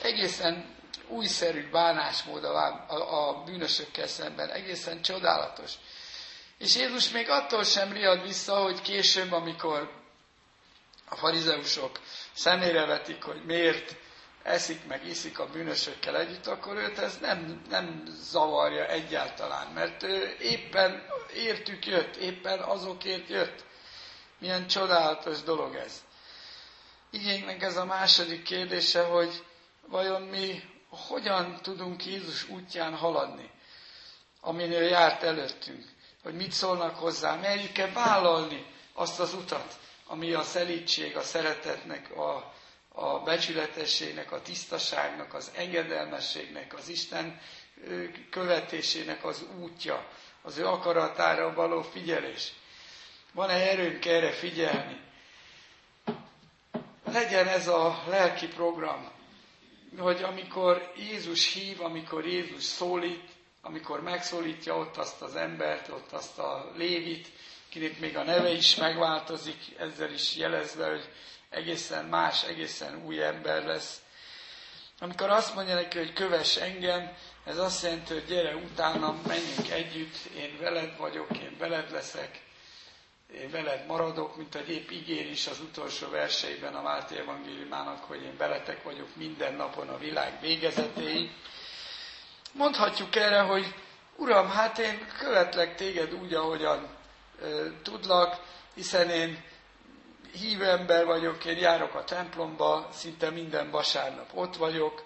egészen 0.01 0.75
újszerű 1.07 1.69
bánásmód 1.69 2.43
a, 2.43 2.85
a, 2.87 3.43
bűnösökkel 3.43 4.07
szemben, 4.07 4.49
egészen 4.49 5.01
csodálatos. 5.01 5.73
És 6.57 6.75
Jézus 6.75 7.09
még 7.09 7.29
attól 7.29 7.63
sem 7.63 7.91
riad 7.91 8.21
vissza, 8.21 8.55
hogy 8.55 8.81
később, 8.81 9.31
amikor 9.31 9.91
a 11.09 11.15
farizeusok 11.15 11.99
szemére 12.33 12.85
vetik, 12.85 13.23
hogy 13.23 13.45
miért 13.45 13.95
eszik 14.43 14.85
meg 14.85 15.05
iszik 15.07 15.39
a 15.39 15.49
bűnösökkel 15.49 16.17
együtt, 16.17 16.47
akkor 16.47 16.75
őt 16.75 16.97
ez 16.97 17.17
nem, 17.17 17.61
nem 17.69 18.03
zavarja 18.07 18.87
egyáltalán, 18.87 19.67
mert 19.67 20.03
ő 20.03 20.35
éppen 20.39 21.03
értük 21.33 21.85
jött, 21.85 22.15
éppen 22.15 22.59
azokért 22.59 23.29
jött. 23.29 23.63
Milyen 24.39 24.67
csodálatos 24.67 25.41
dolog 25.43 25.75
ez. 25.75 26.03
Igénynek 27.09 27.61
ez 27.61 27.77
a 27.77 27.85
második 27.85 28.43
kérdése, 28.43 29.03
hogy 29.03 29.43
vajon 29.87 30.21
mi 30.21 30.63
hogyan 30.89 31.59
tudunk 31.61 32.05
Jézus 32.05 32.49
útján 32.49 32.95
haladni, 32.95 33.51
amin 34.41 34.71
ő 34.71 34.83
járt 34.83 35.23
előttünk, 35.23 35.85
hogy 36.25 36.35
mit 36.35 36.51
szólnak 36.51 36.95
hozzá, 36.95 37.35
merjük-e 37.35 37.91
vállalni 37.91 38.65
azt 38.93 39.19
az 39.19 39.33
utat, 39.33 39.79
ami 40.07 40.33
a 40.33 40.41
szelítség, 40.41 41.15
a 41.17 41.21
szeretetnek, 41.21 42.17
a, 42.17 42.53
a 42.89 43.19
becsületességnek, 43.19 44.31
a 44.31 44.41
tisztaságnak, 44.41 45.33
az 45.33 45.51
engedelmességnek, 45.55 46.73
az 46.73 46.87
Isten 46.89 47.41
követésének 48.29 49.25
az 49.25 49.45
útja, 49.59 50.07
az 50.41 50.57
ő 50.57 50.65
akaratára 50.65 51.53
való 51.53 51.81
figyelés. 51.81 52.53
Van-e 53.33 53.53
erőnk 53.69 54.05
erre 54.05 54.31
figyelni? 54.31 54.99
Legyen 57.05 57.47
ez 57.47 57.67
a 57.67 58.03
lelki 58.07 58.47
program, 58.47 59.11
hogy 59.97 60.23
amikor 60.23 60.91
Jézus 60.97 61.53
hív, 61.53 61.81
amikor 61.81 62.25
Jézus 62.27 62.63
szólít, 62.63 63.34
amikor 63.65 64.01
megszólítja 64.01 64.77
ott 64.77 64.97
azt 64.97 65.21
az 65.21 65.35
embert, 65.35 65.87
ott 65.89 66.11
azt 66.11 66.37
a 66.39 66.71
lévit, 66.75 67.27
kinek 67.69 67.99
még 67.99 68.17
a 68.17 68.23
neve 68.23 68.49
is 68.51 68.75
megváltozik, 68.75 69.57
ezzel 69.77 70.11
is 70.11 70.35
jelezve, 70.35 70.89
hogy 70.89 71.09
egészen 71.49 72.05
más, 72.05 72.43
egészen 72.43 73.03
új 73.05 73.23
ember 73.23 73.65
lesz. 73.65 74.01
amikor 74.99 75.29
azt 75.29 75.55
mondja 75.55 75.73
neki, 75.75 75.97
hogy 75.97 76.13
kövess 76.13 76.55
engem, 76.57 77.11
ez 77.45 77.57
azt 77.57 77.83
jelenti, 77.83 78.13
hogy 78.13 78.25
gyere 78.25 78.55
utána, 78.55 79.15
menjünk 79.27 79.69
együtt, 79.69 80.15
én 80.37 80.57
veled 80.59 80.97
vagyok, 80.97 81.37
én 81.37 81.55
veled 81.57 81.91
leszek, 81.91 82.41
én 83.33 83.51
veled 83.51 83.85
maradok, 83.85 84.35
mint 84.37 84.55
egy 84.55 84.69
épp 84.69 84.89
ígér 84.89 85.29
is 85.29 85.47
az 85.47 85.59
utolsó 85.59 86.09
verseiben 86.09 86.75
a 86.75 86.81
Máté 86.81 87.17
Evangéliumának, 87.17 88.03
hogy 88.03 88.21
én 88.23 88.37
veletek 88.37 88.83
vagyok 88.83 89.15
minden 89.15 89.53
napon 89.53 89.89
a 89.89 89.97
világ 89.97 90.37
végezetéig. 90.41 91.31
Mondhatjuk 92.57 93.15
erre, 93.15 93.39
hogy 93.39 93.73
Uram, 94.15 94.49
hát 94.49 94.77
én 94.77 95.07
követlek 95.17 95.75
téged 95.75 96.13
úgy, 96.13 96.33
ahogyan 96.33 96.87
ö, 97.41 97.67
tudlak, 97.83 98.39
hiszen 98.73 99.09
én 99.09 99.43
hívő 100.39 100.65
ember 100.69 101.05
vagyok, 101.05 101.45
én 101.45 101.57
járok 101.57 101.93
a 101.95 102.03
templomba, 102.03 102.89
szinte 102.93 103.29
minden 103.29 103.69
vasárnap 103.71 104.29
ott 104.33 104.55
vagyok. 104.55 105.03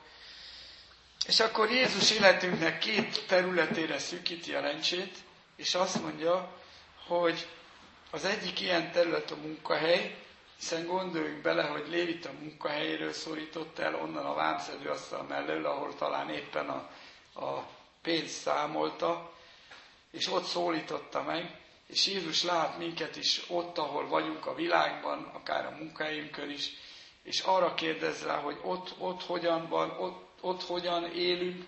És 1.26 1.40
akkor 1.40 1.72
Jézus 1.72 2.12
életünknek 2.12 2.78
két 2.80 3.26
területére 3.28 4.00
szűkíti 4.00 4.54
a 4.54 4.62
lencsét, 4.62 5.18
és 5.56 5.76
azt 5.76 6.02
mondja, 6.02 6.52
hogy 7.08 7.48
az 8.12 8.26
egyik 8.26 8.60
ilyen 8.62 8.92
terület 8.92 9.32
a 9.32 9.36
munkahely, 9.36 10.16
hiszen 10.60 10.86
gondoljunk 10.86 11.42
bele, 11.42 11.64
hogy 11.64 11.86
Lévit 11.90 12.26
a 12.26 12.32
munkahelyéről 12.40 13.14
szorított 13.14 13.80
el 13.80 13.96
onnan 13.96 14.26
a 14.26 14.34
vámszedő 14.34 14.90
asztal 14.90 15.24
mellől, 15.24 15.66
ahol 15.66 15.96
talán 15.96 16.30
éppen 16.30 16.70
a, 16.70 16.90
a 17.40 17.68
pénzt 18.02 18.42
számolta, 18.42 19.32
és 20.12 20.32
ott 20.32 20.44
szólította 20.44 21.24
meg, 21.24 21.60
és 21.88 22.08
Jézus 22.08 22.44
lát 22.44 22.78
minket 22.78 23.16
is 23.16 23.42
ott, 23.48 23.78
ahol 23.78 24.08
vagyunk 24.08 24.46
a 24.46 24.56
világban, 24.56 25.32
akár 25.34 25.66
a 25.66 25.76
munkahelyünkön 25.78 26.50
is, 26.50 26.72
és 27.24 27.40
arra 27.40 27.74
kérdez 27.74 28.24
rá, 28.24 28.36
hogy 28.36 28.58
ott, 28.64 28.94
ott 28.98 29.24
hogyan 29.24 29.68
van, 29.68 29.90
ott, 29.90 30.30
ott 30.42 30.64
hogyan 30.64 31.12
élünk, 31.12 31.66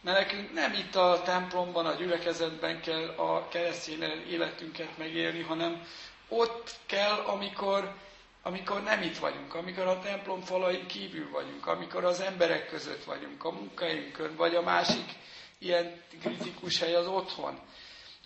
mert 0.00 0.18
nekünk 0.18 0.52
nem 0.52 0.72
itt 0.72 0.94
a 0.94 1.22
templomban, 1.24 1.86
a 1.86 1.94
gyülekezetben 1.94 2.80
kell 2.80 3.08
a 3.08 3.48
keresztény 3.48 4.02
életünket 4.28 4.98
megélni, 4.98 5.42
hanem 5.42 5.86
ott 6.28 6.76
kell, 6.86 7.18
amikor, 7.18 7.94
amikor 8.42 8.82
nem 8.82 9.02
itt 9.02 9.18
vagyunk, 9.18 9.54
amikor 9.54 9.86
a 9.86 9.98
templom 9.98 10.40
falain 10.40 10.86
kívül 10.86 11.30
vagyunk, 11.30 11.66
amikor 11.66 12.04
az 12.04 12.20
emberek 12.20 12.68
között 12.68 13.04
vagyunk, 13.04 13.44
a 13.44 13.50
munkahelyünkön, 13.50 14.36
vagy 14.36 14.54
a 14.54 14.62
másik 14.62 15.12
ilyen 15.58 16.02
kritikus 16.20 16.78
hely 16.78 16.94
az 16.94 17.06
otthon. 17.06 17.58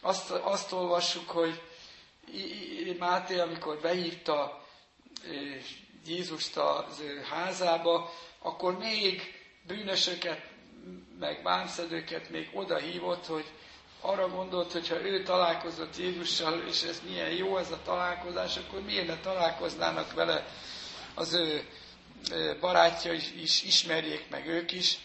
Azt, 0.00 0.30
azt 0.30 0.72
olvassuk, 0.72 1.30
hogy 1.30 1.60
Máté, 2.98 3.38
amikor 3.38 3.78
behívta 3.80 4.64
Jézust 6.06 6.56
az 6.56 7.00
ő 7.00 7.20
házába, 7.30 8.12
akkor 8.38 8.78
még 8.78 9.22
bűnösöket, 9.66 10.52
meg 11.18 11.42
bánszedőket 11.42 12.30
még 12.30 12.50
oda 12.52 12.76
hívott, 12.76 13.26
hogy 13.26 13.44
arra 14.04 14.28
gondolt, 14.28 14.72
hogy 14.72 14.90
ő 15.02 15.22
találkozott 15.22 15.96
Jézussal, 15.96 16.62
és 16.68 16.82
ez 16.82 17.00
milyen 17.08 17.30
jó 17.30 17.58
ez 17.58 17.70
a 17.70 17.82
találkozás, 17.84 18.56
akkor 18.56 18.80
miért 18.80 19.06
ne 19.06 19.16
találkoznának 19.16 20.12
vele 20.12 20.46
az 21.14 21.32
ő 21.32 21.68
barátja 22.60 23.12
is, 23.12 23.62
ismerjék 23.62 24.28
meg 24.28 24.46
ők 24.46 24.72
is. 24.72 24.98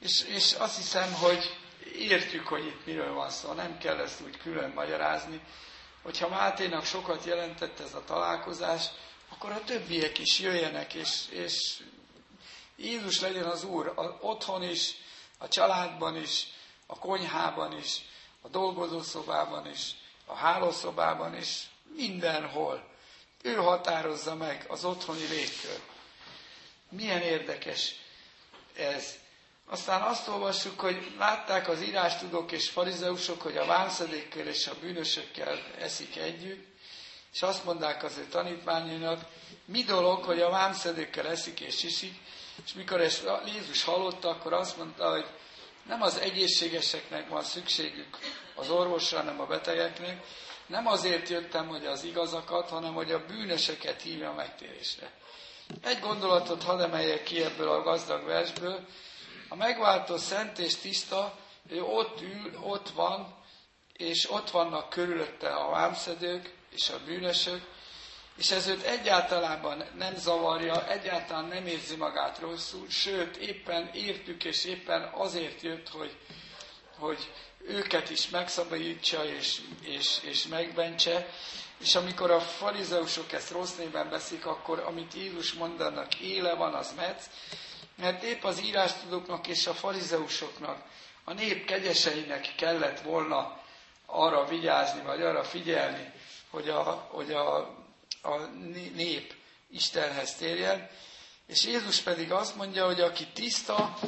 És, 0.00 0.22
és 0.22 0.52
azt 0.52 0.76
hiszem, 0.76 1.12
hogy 1.12 1.56
értjük, 1.98 2.46
hogy 2.46 2.66
itt 2.66 2.86
miről 2.86 3.12
van 3.14 3.30
szó, 3.30 3.52
nem 3.52 3.78
kell 3.78 3.98
ezt 3.98 4.20
úgy 4.20 4.36
külön 4.36 4.70
magyarázni. 4.74 5.40
Hogyha 6.02 6.28
Máténak 6.28 6.84
sokat 6.84 7.24
jelentett 7.24 7.80
ez 7.80 7.94
a 7.94 8.04
találkozás, 8.04 8.86
akkor 9.28 9.50
a 9.50 9.64
többiek 9.64 10.18
is 10.18 10.38
jöjjenek, 10.40 10.94
és, 10.94 11.24
és 11.30 11.82
Jézus 12.76 13.20
legyen 13.20 13.44
az 13.44 13.64
Úr 13.64 13.92
a, 13.94 14.18
otthon 14.20 14.62
is, 14.62 14.94
a 15.38 15.48
családban 15.48 16.16
is, 16.16 16.46
a 16.86 16.98
konyhában 16.98 17.78
is, 17.78 18.00
a 18.42 18.48
dolgozószobában 18.48 19.70
is, 19.70 19.90
a 20.26 20.34
hálószobában 20.34 21.36
is, 21.36 21.68
mindenhol. 21.96 22.88
Ő 23.42 23.54
határozza 23.54 24.34
meg 24.34 24.64
az 24.68 24.84
otthoni 24.84 25.26
légkör. 25.26 25.80
Milyen 26.88 27.20
érdekes 27.20 27.94
ez. 28.76 29.14
Aztán 29.66 30.02
azt 30.02 30.28
olvassuk, 30.28 30.80
hogy 30.80 31.14
látták 31.18 31.68
az 31.68 31.82
írástudók 31.82 32.52
és 32.52 32.70
farizeusok, 32.70 33.42
hogy 33.42 33.56
a 33.56 33.66
vámszedékkel 33.66 34.46
és 34.46 34.66
a 34.66 34.74
bűnösökkel 34.80 35.58
eszik 35.78 36.16
együtt, 36.16 36.66
és 37.32 37.42
azt 37.42 37.64
mondták 37.64 38.02
az 38.02 38.16
ő 38.16 38.26
tanítványainak, 38.26 39.24
mi 39.64 39.82
dolog, 39.82 40.24
hogy 40.24 40.40
a 40.40 40.50
vámszedőkkel 40.50 41.26
eszik 41.26 41.60
és 41.60 41.82
iszik, 41.82 42.14
és 42.64 42.72
mikor 42.72 43.00
ezt 43.00 43.30
Jézus 43.46 43.84
hallotta, 43.84 44.28
akkor 44.28 44.52
azt 44.52 44.76
mondta, 44.76 45.10
hogy 45.10 45.26
nem 45.86 46.02
az 46.02 46.18
egészségeseknek 46.18 47.28
van 47.28 47.42
szükségük 47.42 48.18
az 48.54 48.70
orvosra, 48.70 49.18
hanem 49.18 49.40
a 49.40 49.46
betegeknek. 49.46 50.26
Nem 50.66 50.86
azért 50.86 51.28
jöttem, 51.28 51.68
hogy 51.68 51.86
az 51.86 52.04
igazakat, 52.04 52.68
hanem 52.68 52.94
hogy 52.94 53.12
a 53.12 53.26
bűnösöket 53.26 54.02
hívja 54.02 54.32
megtérésre. 54.32 55.10
Egy 55.82 56.00
gondolatot 56.00 56.62
hadd 56.62 56.80
emeljek 56.80 57.22
ki 57.22 57.42
ebből 57.42 57.68
a 57.68 57.82
gazdag 57.82 58.24
versből, 58.24 58.86
a 59.48 59.54
megváltó 59.54 60.16
szent 60.16 60.58
és 60.58 60.76
tiszta, 60.76 61.38
ő 61.68 61.82
ott 61.82 62.20
ül, 62.20 62.58
ott 62.62 62.88
van, 62.88 63.34
és 63.92 64.30
ott 64.30 64.50
vannak 64.50 64.88
körülötte 64.88 65.54
a 65.54 65.70
vámszedők 65.70 66.54
és 66.70 66.90
a 66.90 67.04
bűnösök, 67.04 67.62
és 68.36 68.50
ez 68.50 68.66
őt 68.66 68.82
egyáltalán 68.82 69.84
nem 69.96 70.16
zavarja, 70.16 70.88
egyáltalán 70.88 71.44
nem 71.44 71.66
érzi 71.66 71.96
magát 71.96 72.38
rosszul, 72.38 72.88
sőt, 72.88 73.36
éppen 73.36 73.90
értük, 73.92 74.44
és 74.44 74.64
éppen 74.64 75.10
azért 75.12 75.62
jött, 75.62 75.88
hogy, 75.88 76.16
hogy 76.98 77.32
őket 77.66 78.10
is 78.10 78.28
megszabadítsa 78.28 79.24
és, 79.24 79.60
és, 79.82 80.18
és 80.22 80.46
megbentse. 80.46 81.28
És 81.78 81.94
amikor 81.94 82.30
a 82.30 82.40
farizeusok 82.40 83.32
ezt 83.32 83.50
rossz 83.50 83.74
néven 83.74 84.10
veszik, 84.10 84.46
akkor 84.46 84.78
amit 84.78 85.14
Jézus 85.14 85.52
mondanak, 85.52 86.20
éle 86.20 86.54
van, 86.54 86.74
az 86.74 86.92
metsz, 86.96 87.24
mert 87.96 88.22
épp 88.22 88.44
az 88.44 88.62
írástudóknak 88.62 89.46
és 89.46 89.66
a 89.66 89.74
farizeusoknak, 89.74 90.82
a 91.24 91.32
nép 91.32 91.64
kegyeseinek 91.64 92.54
kellett 92.56 93.00
volna 93.00 93.60
arra 94.06 94.44
vigyázni, 94.44 95.02
vagy 95.02 95.22
arra 95.22 95.44
figyelni, 95.44 96.12
hogy 96.50 96.68
a, 96.68 96.82
hogy 97.10 97.32
a, 97.32 97.74
a 98.24 98.36
nép 98.94 99.34
Istenhez 99.70 100.34
térjen. 100.34 100.90
És 101.46 101.64
Jézus 101.64 102.00
pedig 102.00 102.32
azt 102.32 102.56
mondja, 102.56 102.86
hogy 102.86 103.00
aki 103.00 103.26
tiszta, 103.26 103.98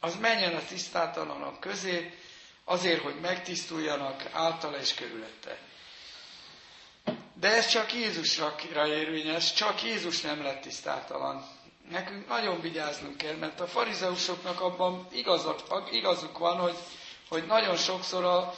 az 0.00 0.16
menjen 0.16 0.54
a 0.54 0.64
tisztátalanok 0.64 1.60
közé, 1.60 2.18
azért, 2.64 3.02
hogy 3.02 3.20
megtisztuljanak 3.20 4.28
általa 4.32 4.78
és 4.78 4.94
körülötte. 4.94 5.58
De 7.34 7.54
ez 7.54 7.66
csak 7.68 7.94
Jézusra 7.94 8.86
érvényes, 8.86 9.52
csak 9.52 9.82
Jézus 9.82 10.20
nem 10.20 10.42
lett 10.42 10.60
tisztátalan 10.60 11.56
nekünk 11.90 12.28
nagyon 12.28 12.60
vigyáznunk 12.60 13.16
kell, 13.16 13.34
mert 13.34 13.60
a 13.60 13.66
farizeusoknak 13.66 14.60
abban 14.60 15.06
igazak, 15.12 15.60
igazuk 15.90 16.38
van, 16.38 16.56
hogy, 16.56 16.76
hogy 17.28 17.46
nagyon 17.46 17.76
sokszor, 17.76 18.24
a, 18.24 18.54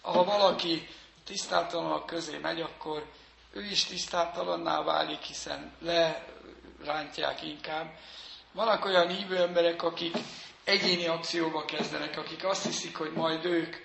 ha 0.00 0.24
valaki 0.24 0.88
tisztátalanok 1.24 2.06
közé 2.06 2.38
megy, 2.38 2.60
akkor 2.60 3.10
ő 3.54 3.64
is 3.64 3.84
tisztátalanná 3.84 4.82
válik, 4.82 5.22
hiszen 5.22 5.72
lerántják 6.80 7.42
inkább. 7.42 7.98
Vannak 8.52 8.84
olyan 8.84 9.08
hívő 9.08 9.36
emberek, 9.36 9.82
akik 9.82 10.16
egyéni 10.64 11.06
akcióba 11.06 11.64
kezdenek, 11.64 12.18
akik 12.18 12.44
azt 12.44 12.64
hiszik, 12.64 12.96
hogy 12.96 13.12
majd 13.12 13.44
ők 13.44 13.76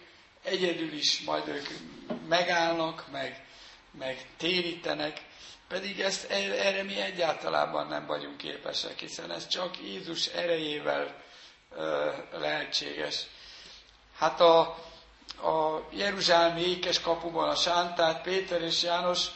egyedül 0.44 0.94
is, 0.94 1.22
majd 1.22 1.48
ők 1.48 1.68
megállnak, 2.28 3.06
meg, 3.12 3.46
meg 3.92 4.28
térítenek, 4.38 5.22
pedig 5.68 6.00
ezt, 6.00 6.32
erre 6.32 6.84
mi 6.84 7.02
egyáltalán 7.02 7.88
nem 7.88 8.06
vagyunk 8.06 8.38
képesek, 8.38 9.00
hiszen 9.00 9.32
ez 9.32 9.48
csak 9.48 9.82
Jézus 9.82 10.26
erejével 10.26 11.16
ö, 11.76 12.12
lehetséges. 12.32 13.26
Hát 14.18 14.42
a, 14.42 14.60
a 15.42 15.88
Jeruzsálemi 15.92 16.62
ékes 16.62 17.02
kapuban 17.02 17.50
a 17.50 17.56
sántát 17.56 18.22
Péter 18.22 18.62
és 18.62 18.84
János 18.84 19.28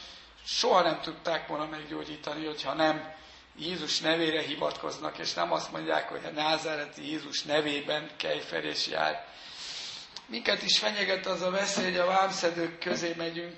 soha 0.44 0.82
nem 0.82 1.00
tudták 1.00 1.46
volna 1.46 1.66
meggyógyítani, 1.66 2.46
hogyha 2.46 2.74
nem 2.74 3.14
Jézus 3.58 4.00
nevére 4.00 4.42
hivatkoznak, 4.42 5.18
és 5.18 5.34
nem 5.34 5.52
azt 5.52 5.72
mondják, 5.72 6.08
hogy 6.08 6.24
a 6.24 6.30
názáreti 6.30 7.10
Jézus 7.10 7.42
nevében 7.42 8.10
Kejfer 8.16 8.64
és 8.64 8.86
jár. 8.86 9.26
Minket 10.26 10.62
is 10.62 10.78
fenyeget 10.78 11.26
az 11.26 11.42
a 11.42 11.50
veszély, 11.50 11.84
hogy 11.84 11.96
a 11.98 12.06
vámszedők 12.06 12.78
közé 12.78 13.14
megyünk, 13.16 13.54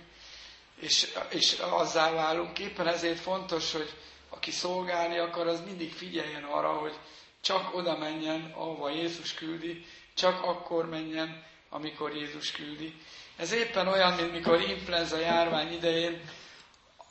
és, 0.81 1.13
és 1.29 1.53
azzá 1.59 2.11
válunk. 2.11 2.59
Éppen 2.59 2.87
ezért 2.87 3.21
fontos, 3.21 3.73
hogy 3.73 3.95
aki 4.31 4.51
szolgálni 4.51 5.19
akar, 5.19 5.47
az 5.47 5.61
mindig 5.65 5.93
figyeljen 5.93 6.45
arra, 6.45 6.73
hogy 6.73 6.95
csak 7.41 7.75
oda 7.75 7.99
menjen, 7.99 8.53
ahova 8.55 8.91
Jézus 8.91 9.35
küldi, 9.35 9.87
csak 10.15 10.43
akkor 10.43 10.89
menjen, 10.89 11.45
amikor 11.71 12.15
Jézus 12.15 12.51
küldi. 12.51 12.95
Ez 13.37 13.53
éppen 13.53 13.89
olyan, 13.89 14.13
mint 14.13 14.33
mikor 14.33 14.61
influenza 14.61 15.19
járvány 15.19 15.73
idején, 15.73 16.23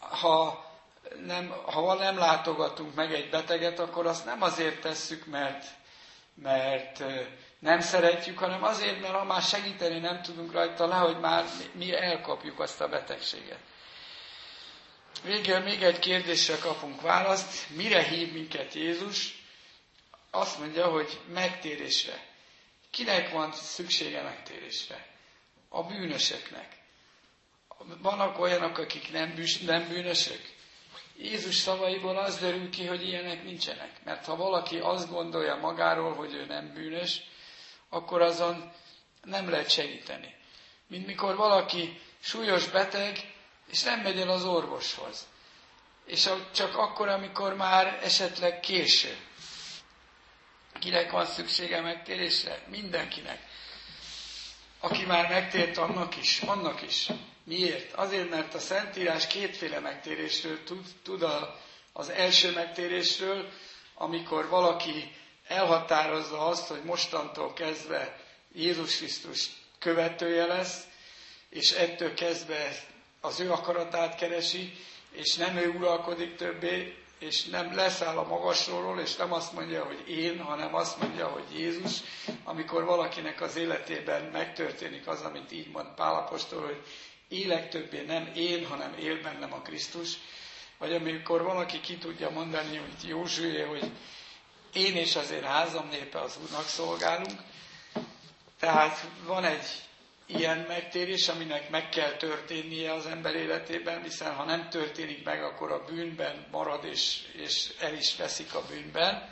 ha 0.09 0.65
nem, 1.25 1.49
ha 1.65 1.93
nem 1.93 2.17
látogatunk 2.17 2.95
meg 2.95 3.13
egy 3.13 3.29
beteget, 3.29 3.79
akkor 3.79 4.05
azt 4.05 4.25
nem 4.25 4.41
azért 4.41 4.81
tesszük, 4.81 5.25
mert, 5.25 5.65
mert 6.33 7.03
nem 7.59 7.79
szeretjük, 7.79 8.37
hanem 8.37 8.63
azért, 8.63 9.01
mert 9.01 9.13
ha 9.13 9.23
már 9.23 9.41
segíteni 9.41 9.99
nem 9.99 10.21
tudunk 10.21 10.51
rajta, 10.51 10.85
nehogy 10.85 11.19
már 11.19 11.45
mi 11.71 11.95
elkapjuk 11.95 12.59
azt 12.59 12.81
a 12.81 12.87
betegséget. 12.87 13.59
Végül 15.23 15.59
még 15.59 15.83
egy 15.83 15.99
kérdésre 15.99 16.57
kapunk 16.57 17.01
választ. 17.01 17.69
Mire 17.69 18.03
hív 18.03 18.33
minket 18.33 18.73
Jézus? 18.73 19.43
Azt 20.31 20.59
mondja, 20.59 20.87
hogy 20.87 21.19
megtérésre. 21.33 22.25
Kinek 22.89 23.31
van 23.31 23.51
szüksége 23.53 24.21
megtérésre? 24.21 25.07
A 25.69 25.83
bűnöseknek. 25.83 26.77
Vannak 28.01 28.39
olyanok, 28.39 28.77
akik 28.77 29.11
nem, 29.11 29.35
bűs, 29.35 29.57
nem 29.57 29.87
bűnösök? 29.87 30.53
Jézus 31.17 31.55
szavaiból 31.55 32.17
az 32.17 32.37
derül 32.39 32.69
ki, 32.69 32.85
hogy 32.85 33.07
ilyenek 33.07 33.43
nincsenek. 33.43 34.03
Mert 34.03 34.25
ha 34.25 34.35
valaki 34.35 34.77
azt 34.77 35.09
gondolja 35.09 35.55
magáról, 35.55 36.13
hogy 36.13 36.33
ő 36.33 36.45
nem 36.45 36.73
bűnös, 36.73 37.21
akkor 37.89 38.21
azon 38.21 38.71
nem 39.23 39.49
lehet 39.49 39.69
segíteni. 39.69 40.35
Mint 40.87 41.05
mikor 41.05 41.35
valaki 41.35 41.99
súlyos 42.19 42.67
beteg, 42.67 43.33
és 43.71 43.83
nem 43.83 43.99
megy 43.99 44.19
el 44.19 44.29
az 44.29 44.45
orvoshoz. 44.45 45.27
És 46.05 46.29
csak 46.53 46.77
akkor, 46.77 47.07
amikor 47.07 47.55
már 47.55 47.99
esetleg 48.03 48.59
késő. 48.59 49.17
Kinek 50.79 51.11
van 51.11 51.25
szüksége 51.25 51.81
megtérésre? 51.81 52.63
Mindenkinek. 52.67 53.39
Aki 54.85 55.05
már 55.05 55.29
megtért, 55.29 55.77
annak 55.77 56.17
is, 56.17 56.41
annak 56.41 56.81
is. 56.81 57.09
Miért? 57.43 57.93
Azért, 57.93 58.29
mert 58.29 58.53
a 58.53 58.59
Szentírás 58.59 59.27
kétféle 59.27 59.79
megtérésről 59.79 60.63
tud, 60.63 60.85
tud 61.03 61.21
a, 61.21 61.59
az 61.93 62.09
első 62.09 62.51
megtérésről, 62.51 63.49
amikor 63.93 64.49
valaki 64.49 65.15
elhatározza 65.47 66.45
azt, 66.45 66.67
hogy 66.67 66.83
mostantól 66.83 67.53
kezdve 67.53 68.19
Jézus 68.53 68.97
Krisztus 68.97 69.49
követője 69.79 70.45
lesz, 70.45 70.87
és 71.49 71.71
ettől 71.71 72.13
kezdve 72.13 72.75
az 73.21 73.39
ő 73.39 73.51
akaratát 73.51 74.15
keresi, 74.15 74.73
és 75.11 75.35
nem 75.35 75.57
ő 75.57 75.69
uralkodik 75.69 76.35
többé, 76.35 77.04
és 77.19 77.45
nem 77.45 77.75
leszáll 77.75 78.17
a 78.17 78.27
magasról, 78.27 78.99
és 78.99 79.15
nem 79.15 79.33
azt 79.33 79.53
mondja, 79.53 79.83
hogy 79.83 80.09
én, 80.09 80.41
hanem 80.41 80.75
azt 80.75 81.01
mondja, 81.01 81.27
hogy 81.27 81.59
Jézus, 81.59 81.99
amikor 82.43 82.83
valakinek 82.83 83.41
az 83.41 83.55
életében 83.55 84.23
megtörténik 84.23 85.07
az, 85.07 85.21
amit 85.21 85.51
így 85.51 85.71
mond 85.71 85.87
Pálapostól, 85.95 86.61
hogy 86.65 86.83
élek 87.27 87.69
többé 87.69 88.01
nem 88.01 88.31
én, 88.35 88.65
hanem 88.65 88.95
él 88.99 89.21
bennem 89.21 89.53
a 89.53 89.61
Krisztus, 89.61 90.13
vagy 90.77 90.93
amikor 90.93 91.43
valaki 91.43 91.79
ki 91.79 91.97
tudja 91.97 92.29
mondani, 92.29 92.77
hogy 92.77 93.09
Józsué, 93.09 93.61
hogy 93.61 93.91
én 94.73 94.95
és 94.95 95.15
az 95.15 95.31
én 95.31 95.43
házam 95.43 95.87
népe 95.87 96.21
az 96.21 96.37
Úrnak 96.43 96.67
szolgálunk. 96.67 97.41
Tehát 98.59 99.07
van 99.25 99.43
egy 99.43 99.84
ilyen 100.25 100.57
megtérés, 100.57 101.27
aminek 101.27 101.69
meg 101.69 101.89
kell 101.89 102.11
történnie 102.11 102.93
az 102.93 103.05
ember 103.05 103.35
életében, 103.35 104.03
hiszen 104.03 104.35
ha 104.35 104.43
nem 104.43 104.69
történik 104.69 105.23
meg, 105.23 105.43
akkor 105.43 105.71
a 105.71 105.83
bűnben 105.83 106.47
marad, 106.51 106.83
és, 106.83 107.21
és 107.33 107.73
el 107.79 107.93
is 107.93 108.15
veszik 108.15 108.53
a 108.53 108.65
bűnben, 108.65 109.29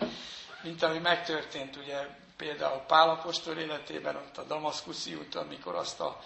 mint 0.61 0.83
ami 0.83 0.99
megtörtént 0.99 1.75
ugye 1.75 2.07
például 2.37 2.79
Pálapostól 2.79 3.57
életében, 3.57 4.15
ott 4.15 4.37
a 4.37 4.43
Damaszkuszi 4.43 5.13
út, 5.13 5.35
amikor 5.35 5.75
azt 5.75 5.99
a 5.99 6.19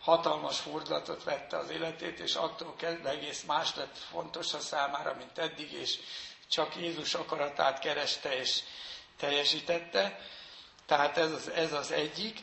hatalmas 0.00 0.58
fordulatot 0.58 1.24
vette 1.24 1.56
az 1.56 1.70
életét, 1.70 2.18
és 2.18 2.34
attól 2.34 2.74
kezdve 2.76 3.10
egész 3.10 3.42
más 3.42 3.74
lett 3.74 3.96
fontos 4.10 4.54
a 4.54 4.58
számára, 4.58 5.14
mint 5.14 5.38
eddig, 5.38 5.72
és 5.72 5.98
csak 6.48 6.76
Jézus 6.76 7.14
akaratát 7.14 7.78
kereste 7.78 8.36
és 8.38 8.60
teljesítette. 9.16 10.20
Tehát 10.86 11.18
ez 11.18 11.32
az, 11.32 11.50
ez 11.50 11.72
az 11.72 11.90
egyik. 11.90 12.38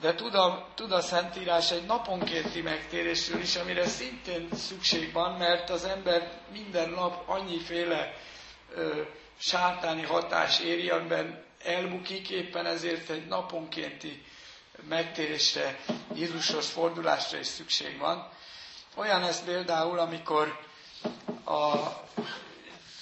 De 0.00 0.14
tud 0.14 0.34
a, 0.34 0.68
tud 0.74 0.92
a 0.92 1.00
Szentírás 1.00 1.70
egy 1.70 1.84
naponkénti 1.86 2.60
megtérésről 2.60 3.40
is, 3.40 3.56
amire 3.56 3.86
szintén 3.86 4.48
szükség 4.54 5.12
van, 5.12 5.32
mert 5.32 5.70
az 5.70 5.84
ember 5.84 6.32
minden 6.52 6.90
nap 6.90 7.28
annyiféle 7.28 8.14
ö, 8.74 9.02
sátáni 9.38 10.02
hatás 10.02 10.60
éri, 10.60 10.90
amiben 10.90 11.44
elbukik, 11.64 12.30
éppen 12.30 12.66
ezért 12.66 13.10
egy 13.10 13.26
naponkénti 13.26 14.24
megtérésre, 14.88 15.78
Jézusos 16.14 16.70
fordulásra 16.70 17.38
is 17.38 17.46
szükség 17.46 17.98
van. 17.98 18.28
Olyan 18.94 19.22
ez 19.22 19.44
például, 19.44 19.98
amikor 19.98 20.60
a 21.44 21.76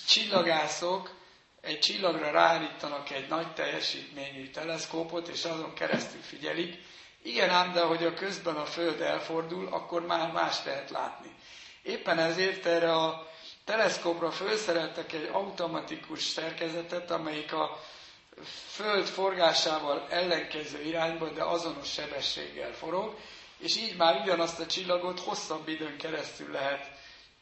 csillagászok 0.06 1.10
egy 1.66 1.78
csillagra 1.78 2.30
ráállítanak 2.30 3.10
egy 3.10 3.28
nagy 3.28 3.52
teljesítményű 3.52 4.50
teleszkópot, 4.50 5.28
és 5.28 5.44
azon 5.44 5.74
keresztül 5.74 6.20
figyelik. 6.20 6.78
Igen 7.22 7.50
ám, 7.50 7.72
de 7.72 7.80
hogy 7.80 8.04
a 8.04 8.14
közben 8.14 8.56
a 8.56 8.64
Föld 8.64 9.00
elfordul, 9.00 9.66
akkor 9.72 10.06
már 10.06 10.32
más 10.32 10.64
lehet 10.64 10.90
látni. 10.90 11.30
Éppen 11.82 12.18
ezért 12.18 12.66
erre 12.66 12.92
a 12.92 13.30
teleszkópra 13.64 14.30
felszereltek 14.30 15.12
egy 15.12 15.28
automatikus 15.32 16.22
szerkezetet, 16.22 17.10
amelyik 17.10 17.52
a 17.52 17.80
Föld 18.70 19.06
forgásával 19.06 20.06
ellenkező 20.10 20.82
irányba, 20.82 21.28
de 21.28 21.42
azonos 21.44 21.92
sebességgel 21.92 22.72
forog, 22.72 23.18
és 23.58 23.76
így 23.76 23.96
már 23.96 24.20
ugyanazt 24.20 24.60
a 24.60 24.66
csillagot 24.66 25.20
hosszabb 25.20 25.68
időn 25.68 25.96
keresztül 25.96 26.50
lehet 26.52 26.90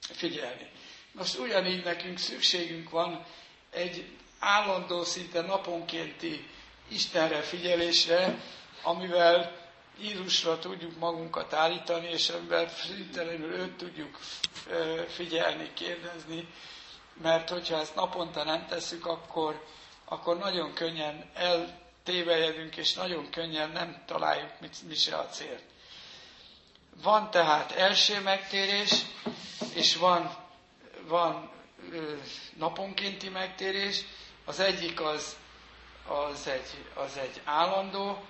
figyelni. 0.00 0.70
Most 1.12 1.38
ugyanígy 1.38 1.84
nekünk 1.84 2.18
szükségünk 2.18 2.90
van 2.90 3.24
egy 3.74 4.06
állandó, 4.38 5.04
szinte 5.04 5.40
naponkénti 5.40 6.48
Istenre 6.88 7.40
figyelésre, 7.40 8.38
amivel 8.82 9.62
Jézusra 10.00 10.58
tudjuk 10.58 10.98
magunkat 10.98 11.52
állítani, 11.52 12.08
és 12.08 12.28
amivel 12.28 12.68
szüntelenül 12.68 13.52
őt 13.52 13.76
tudjuk 13.76 14.18
figyelni, 15.08 15.70
kérdezni, 15.74 16.48
mert 17.22 17.48
hogyha 17.50 17.76
ezt 17.80 17.94
naponta 17.94 18.44
nem 18.44 18.66
tesszük, 18.66 19.06
akkor, 19.06 19.64
akkor 20.04 20.38
nagyon 20.38 20.72
könnyen 20.74 21.30
eltévejedünk, 21.34 22.76
és 22.76 22.94
nagyon 22.94 23.30
könnyen 23.30 23.70
nem 23.70 24.02
találjuk 24.06 24.50
mit, 24.60 24.76
mi 24.88 24.94
se 24.94 25.16
a 25.16 25.26
célt. 25.28 25.62
Van 27.02 27.30
tehát 27.30 27.72
első 27.72 28.20
megtérés, 28.20 29.02
és 29.74 29.96
van 29.96 30.36
van 31.06 31.50
naponkénti 32.56 33.28
megtérés, 33.28 34.04
az 34.44 34.60
egyik 34.60 35.00
az, 35.00 35.36
az, 36.08 36.46
egy, 36.46 36.84
az 36.94 37.16
egy 37.16 37.40
állandó, 37.44 38.24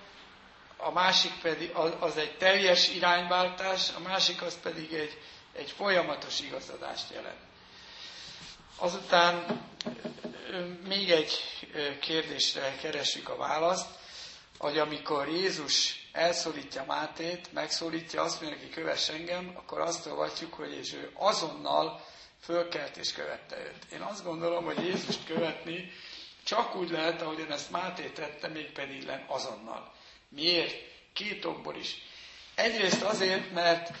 a 0.77 0.91
másik 0.91 1.41
pedig 1.41 1.71
az, 1.99 2.17
egy 2.17 2.37
teljes 2.37 2.89
irányváltás, 2.89 3.89
a 3.95 3.99
másik 3.99 4.41
az 4.41 4.59
pedig 4.61 4.93
egy, 4.93 5.21
egy 5.53 5.71
folyamatos 5.71 6.39
igazadást 6.39 7.11
jelent. 7.13 7.39
Azután 8.77 9.63
még 10.87 11.11
egy 11.11 11.43
kérdésre 12.01 12.75
keresünk 12.81 13.29
a 13.29 13.35
választ, 13.35 13.87
hogy 14.57 14.77
amikor 14.77 15.27
Jézus 15.27 16.07
elszólítja 16.11 16.83
Mátét, 16.87 17.53
megszólítja, 17.53 18.21
azt 18.21 18.41
mondja, 18.41 18.59
hogy 18.59 18.69
kövess 18.69 19.09
engem, 19.09 19.53
akkor 19.55 19.79
azt 19.79 20.05
olvatjuk, 20.05 20.53
hogy 20.53 20.73
és 20.73 20.93
ő 20.93 21.11
azonnal 21.13 22.05
fölkelt 22.45 22.97
és 22.97 23.13
követte 23.13 23.57
őt. 23.59 23.85
Én 23.93 24.01
azt 24.01 24.23
gondolom, 24.23 24.65
hogy 24.65 24.83
Jézust 24.85 25.25
követni 25.25 25.91
csak 26.43 26.75
úgy 26.75 26.89
lehet, 26.89 27.21
ahogyan 27.21 27.51
ezt 27.51 27.71
Máté 27.71 28.07
tette, 28.09 28.47
mégpedig 28.47 29.03
len 29.05 29.25
azonnal. 29.27 29.93
Miért? 30.29 30.75
Két 31.13 31.45
okból 31.45 31.75
is. 31.75 31.95
Egyrészt 32.55 33.01
azért, 33.03 33.51
mert 33.51 33.91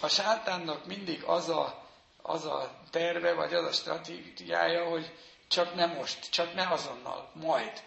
a 0.00 0.08
sátánnak 0.08 0.86
mindig 0.86 1.22
az 1.22 1.48
a, 1.48 1.88
az 2.22 2.44
a 2.44 2.80
terve, 2.90 3.32
vagy 3.32 3.54
az 3.54 3.64
a 3.64 3.72
stratégiája, 3.72 4.84
hogy 4.88 5.12
csak 5.48 5.74
nem 5.74 5.90
most, 5.90 6.30
csak 6.30 6.54
ne 6.54 6.66
azonnal, 6.68 7.30
majd. 7.34 7.82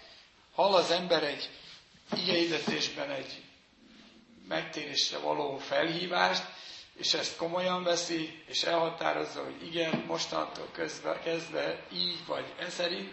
Hall 0.55 0.73
az 0.73 0.91
ember 0.91 1.23
egy 1.23 1.49
igeidetésben 2.15 3.09
egy 3.11 3.41
megtérésre 4.47 5.17
való 5.17 5.57
felhívást, 5.57 6.43
és 6.97 7.13
ezt 7.13 7.37
komolyan 7.37 7.83
veszi, 7.83 8.43
és 8.47 8.63
elhatározza, 8.63 9.43
hogy 9.43 9.65
igen, 9.65 10.03
mostantól 10.07 10.67
közve, 10.71 11.19
kezdve 11.19 11.85
így 11.93 12.25
vagy 12.27 12.45
e 12.59 12.69
szerint, 12.69 13.11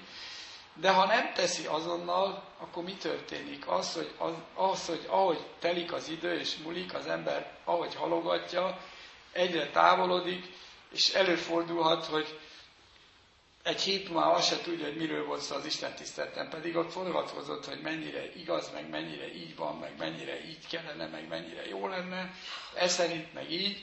de 0.74 0.90
ha 0.90 1.06
nem 1.06 1.32
teszi 1.34 1.66
azonnal, 1.66 2.44
akkor 2.58 2.82
mi 2.82 2.94
történik? 2.94 3.68
Az, 3.68 3.94
hogy, 3.94 4.14
az, 4.18 4.32
az, 4.54 4.86
hogy 4.86 5.04
ahogy 5.08 5.46
telik 5.58 5.92
az 5.92 6.08
idő, 6.08 6.38
és 6.38 6.56
múlik 6.56 6.94
az 6.94 7.06
ember, 7.06 7.58
ahogy 7.64 7.94
halogatja, 7.94 8.78
egyre 9.32 9.70
távolodik, 9.70 10.46
és 10.92 11.08
előfordulhat, 11.08 12.04
hogy 12.06 12.38
egy 13.62 13.80
hét 13.82 14.12
már 14.12 14.26
azt 14.34 14.48
se 14.48 14.60
tudja, 14.60 14.84
hogy 14.86 14.96
miről 14.96 15.26
volt 15.26 15.40
szó 15.40 15.54
az 15.56 15.64
Isten 15.64 15.94
tiszteleten, 15.94 16.48
pedig 16.48 16.76
ott 16.76 16.92
forgatkozott, 16.92 17.66
hogy 17.66 17.80
mennyire 17.80 18.32
igaz, 18.34 18.70
meg 18.72 18.88
mennyire 18.88 19.34
így 19.34 19.56
van, 19.56 19.76
meg 19.78 19.92
mennyire 19.98 20.44
így 20.48 20.66
kellene, 20.66 21.06
meg 21.06 21.28
mennyire 21.28 21.66
jó 21.68 21.86
lenne, 21.88 22.30
ez 22.74 22.92
szerint 22.92 23.34
meg 23.34 23.50
így, 23.50 23.82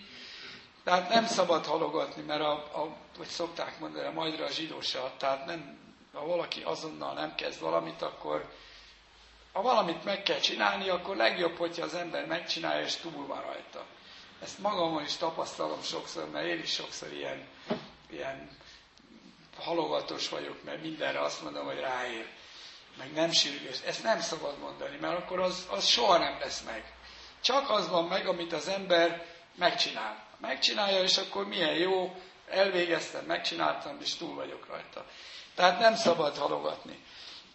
Tehát 0.88 1.10
nem 1.10 1.26
szabad 1.26 1.66
halogatni, 1.66 2.22
mert 2.22 2.42
a, 2.42 2.52
a 2.52 2.96
hogy 3.18 3.28
szokták 3.28 3.80
mondani, 3.80 4.06
a 4.08 4.12
majdra 4.12 4.46
a 4.46 4.50
zsidósa, 4.52 5.14
tehát 5.18 5.46
nem, 5.46 5.78
ha 6.14 6.26
valaki 6.26 6.62
azonnal 6.62 7.14
nem 7.14 7.36
kezd 7.36 7.60
valamit, 7.62 8.02
akkor 8.02 8.50
ha 9.52 9.62
valamit 9.62 10.04
meg 10.04 10.24
kell 10.24 10.40
csinálni, 10.40 10.90
akkor 10.90 11.16
legjobb, 11.16 11.58
hogyha 11.58 11.84
az 11.84 11.94
ember 11.94 12.26
megcsinálja, 12.26 12.86
és 12.86 12.96
túl 12.96 13.28
van 13.28 13.42
rajta. 13.42 13.86
Ezt 14.42 14.60
magamon 14.60 15.04
is 15.04 15.16
tapasztalom 15.16 15.82
sokszor, 15.82 16.30
mert 16.30 16.46
én 16.48 16.60
is 16.60 16.72
sokszor 16.72 17.14
ilyen, 17.14 17.48
ilyen 18.10 18.58
halogatos 19.68 20.30
vagyok, 20.30 20.64
mert 20.64 20.82
mindenre 20.82 21.20
azt 21.20 21.42
mondom, 21.44 21.66
hogy 21.66 21.80
ráér. 21.80 22.26
Meg 22.98 23.12
nem 23.14 23.32
sürgős. 23.32 23.78
Ezt 23.86 24.04
nem 24.04 24.20
szabad 24.22 24.58
mondani, 24.60 24.98
mert 25.02 25.18
akkor 25.18 25.40
az, 25.40 25.68
az 25.70 25.86
soha 25.88 26.18
nem 26.18 26.38
lesz 26.40 26.62
meg. 26.62 26.94
Csak 27.42 27.70
az 27.70 27.90
van 27.90 28.06
meg, 28.06 28.28
amit 28.28 28.54
az 28.54 28.68
ember 28.68 29.26
megcsinál. 29.56 30.26
Megcsinálja, 30.42 31.02
és 31.04 31.18
akkor 31.18 31.48
milyen 31.48 31.74
jó, 31.74 32.16
elvégeztem, 32.50 33.26
megcsináltam, 33.26 33.98
és 34.02 34.16
túl 34.16 34.36
vagyok 34.36 34.68
rajta. 34.68 35.06
Tehát 35.56 35.80
nem 35.80 35.96
szabad 35.96 36.38
halogatni. 36.38 37.00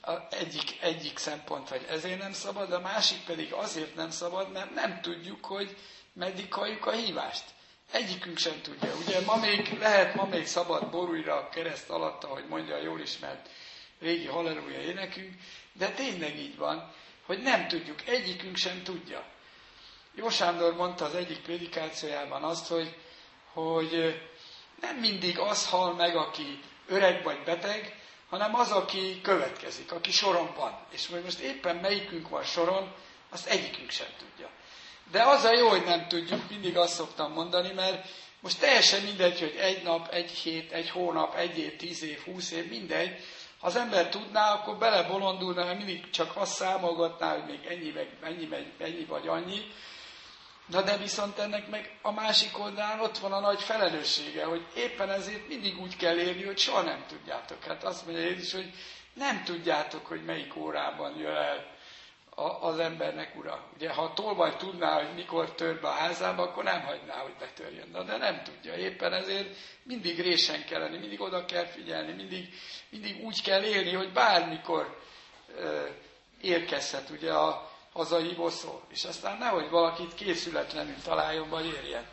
A 0.03 0.13
egyik, 0.31 0.83
egyik 0.83 1.19
szempont, 1.19 1.69
hogy 1.69 1.87
ezért 1.89 2.19
nem 2.21 2.33
szabad, 2.33 2.73
a 2.73 2.81
másik 2.81 3.25
pedig 3.25 3.53
azért 3.53 3.95
nem 3.95 4.11
szabad, 4.11 4.53
mert 4.53 4.75
nem 4.75 5.01
tudjuk, 5.01 5.45
hogy 5.45 5.77
meddig 6.13 6.53
halljuk 6.53 6.87
a 6.87 6.91
hívást. 6.93 7.45
Egyikünk 7.93 8.39
sem 8.39 8.61
tudja. 8.63 8.95
Ugye 9.07 9.21
ma 9.21 9.37
még, 9.37 9.79
lehet 9.79 10.15
ma 10.15 10.25
még 10.25 10.47
szabad 10.47 10.91
borújra 10.91 11.35
a 11.37 11.49
kereszt 11.49 11.91
alatt, 11.91 12.25
ahogy 12.25 12.45
mondja 12.49 12.75
a 12.75 12.81
jól 12.83 13.01
ismert 13.01 13.49
régi 14.01 14.27
halleluja 14.27 14.81
énekünk, 14.81 15.35
de 15.73 15.91
tényleg 15.91 16.39
így 16.39 16.57
van, 16.57 16.93
hogy 17.27 17.39
nem 17.43 17.69
tudjuk, 17.69 18.09
egyikünk 18.09 18.57
sem 18.57 18.83
tudja. 18.83 19.25
Jó 20.15 20.29
Sándor 20.29 20.75
mondta 20.75 21.05
az 21.05 21.15
egyik 21.15 21.39
prédikációjában 21.43 22.43
azt, 22.43 22.67
hogy, 22.67 22.97
hogy 23.53 24.21
nem 24.81 24.97
mindig 24.97 25.39
az 25.39 25.69
hal 25.69 25.95
meg, 25.95 26.17
aki 26.17 26.61
öreg 26.89 27.23
vagy 27.23 27.43
beteg, 27.45 28.01
hanem 28.29 28.55
az, 28.55 28.71
aki 28.71 29.21
következik, 29.23 29.93
aki 29.93 30.11
soron 30.11 30.55
van. 30.55 30.79
És 30.91 31.09
most 31.09 31.39
éppen 31.39 31.77
melyikünk 31.77 32.29
van 32.29 32.45
soron, 32.45 32.95
azt 33.31 33.47
egyikünk 33.47 33.91
sem 33.91 34.09
tudja. 34.19 34.49
De 35.11 35.23
az 35.23 35.45
a 35.45 35.53
jó, 35.53 35.69
hogy 35.69 35.85
nem 35.85 36.09
tudjuk, 36.09 36.51
mindig 36.51 36.77
azt 36.77 36.95
szoktam 36.95 37.33
mondani, 37.33 37.73
mert 37.73 38.09
most 38.41 38.61
teljesen 38.61 39.03
mindegy, 39.03 39.39
hogy 39.39 39.57
egy 39.61 39.83
nap, 39.83 40.09
egy 40.09 40.31
hét, 40.31 40.73
egy 40.73 40.91
hónap, 40.91 41.35
egy 41.35 41.59
év, 41.59 41.77
tíz 41.77 42.03
év, 42.03 42.19
húsz 42.25 42.51
év, 42.51 42.69
mindegy. 42.69 43.25
Ha 43.61 43.67
az 43.67 43.77
ember 43.77 44.09
tudná, 44.09 44.53
akkor 44.53 44.77
belebolondulna, 44.77 45.65
mert 45.65 45.77
mindig 45.77 46.11
csak 46.11 46.37
azt 46.37 46.55
számolgatná, 46.55 47.33
hogy 47.33 47.45
még 47.45 47.67
ennyi, 47.67 47.91
meg, 47.91 48.09
ennyi, 48.23 48.47
meg, 48.47 48.73
ennyi 48.79 49.05
vagy 49.05 49.29
annyi. 49.29 49.61
Na 50.67 50.83
de 50.83 50.97
viszont 50.97 51.39
ennek 51.39 51.69
meg 51.69 51.99
a 52.03 52.13
másik 52.13 52.59
oldalán 52.59 53.01
ott 53.01 53.19
van 53.19 53.33
a 53.33 53.41
nagy 53.41 53.63
felelőssége, 53.63 54.45
hogy 54.45 54.67
éppen 54.75 55.11
ezért 55.11 55.49
mindig 55.49 55.81
úgy 55.81 55.97
kell 55.97 56.17
érni, 56.17 56.45
hogy 56.45 56.59
soha 56.59 56.83
nem 56.83 57.05
tudjátok. 57.09 57.65
Hát 57.65 57.85
azt 57.85 58.07
mondja 58.07 58.25
Jézus, 58.25 58.53
hogy 58.53 58.71
nem 59.15 59.45
tudjátok, 59.45 60.07
hogy 60.07 60.25
melyik 60.25 60.57
órában 60.57 61.17
jön 61.19 61.35
el 61.35 61.67
az 62.61 62.79
embernek 62.79 63.37
ura. 63.37 63.65
Ugye, 63.75 63.91
ha 63.93 64.03
a 64.03 64.13
tolvaj 64.13 64.57
tudná, 64.57 64.95
hogy 65.05 65.15
mikor 65.15 65.53
tör 65.55 65.81
be 65.81 65.89
a 65.89 65.93
házába, 65.93 66.43
akkor 66.43 66.65
nem 66.65 66.81
hagyná, 66.83 67.15
hogy 67.19 67.35
betörjön. 67.39 67.93
De 68.07 68.17
nem 68.17 68.43
tudja. 68.43 68.75
Éppen 68.75 69.13
ezért 69.13 69.57
mindig 69.83 70.21
résen 70.21 70.65
kell 70.65 70.81
lenni, 70.81 70.99
mindig 70.99 71.21
oda 71.21 71.45
kell 71.45 71.65
figyelni, 71.67 72.13
mindig, 72.13 72.49
mindig 72.91 73.25
úgy 73.25 73.43
kell 73.43 73.63
élni, 73.63 73.93
hogy 73.95 74.13
bármikor 74.13 75.01
ö, 75.57 75.87
érkezhet 76.41 77.11
ugye 77.11 77.33
a 77.33 77.71
hazahívó 77.93 78.49
szó. 78.49 78.81
És 78.89 79.05
aztán 79.05 79.39
nehogy 79.39 79.71
valakit 79.71 80.15
készületlenül 80.15 80.97
találjon, 81.05 81.49
vagy 81.49 81.67
érjen. 81.67 82.07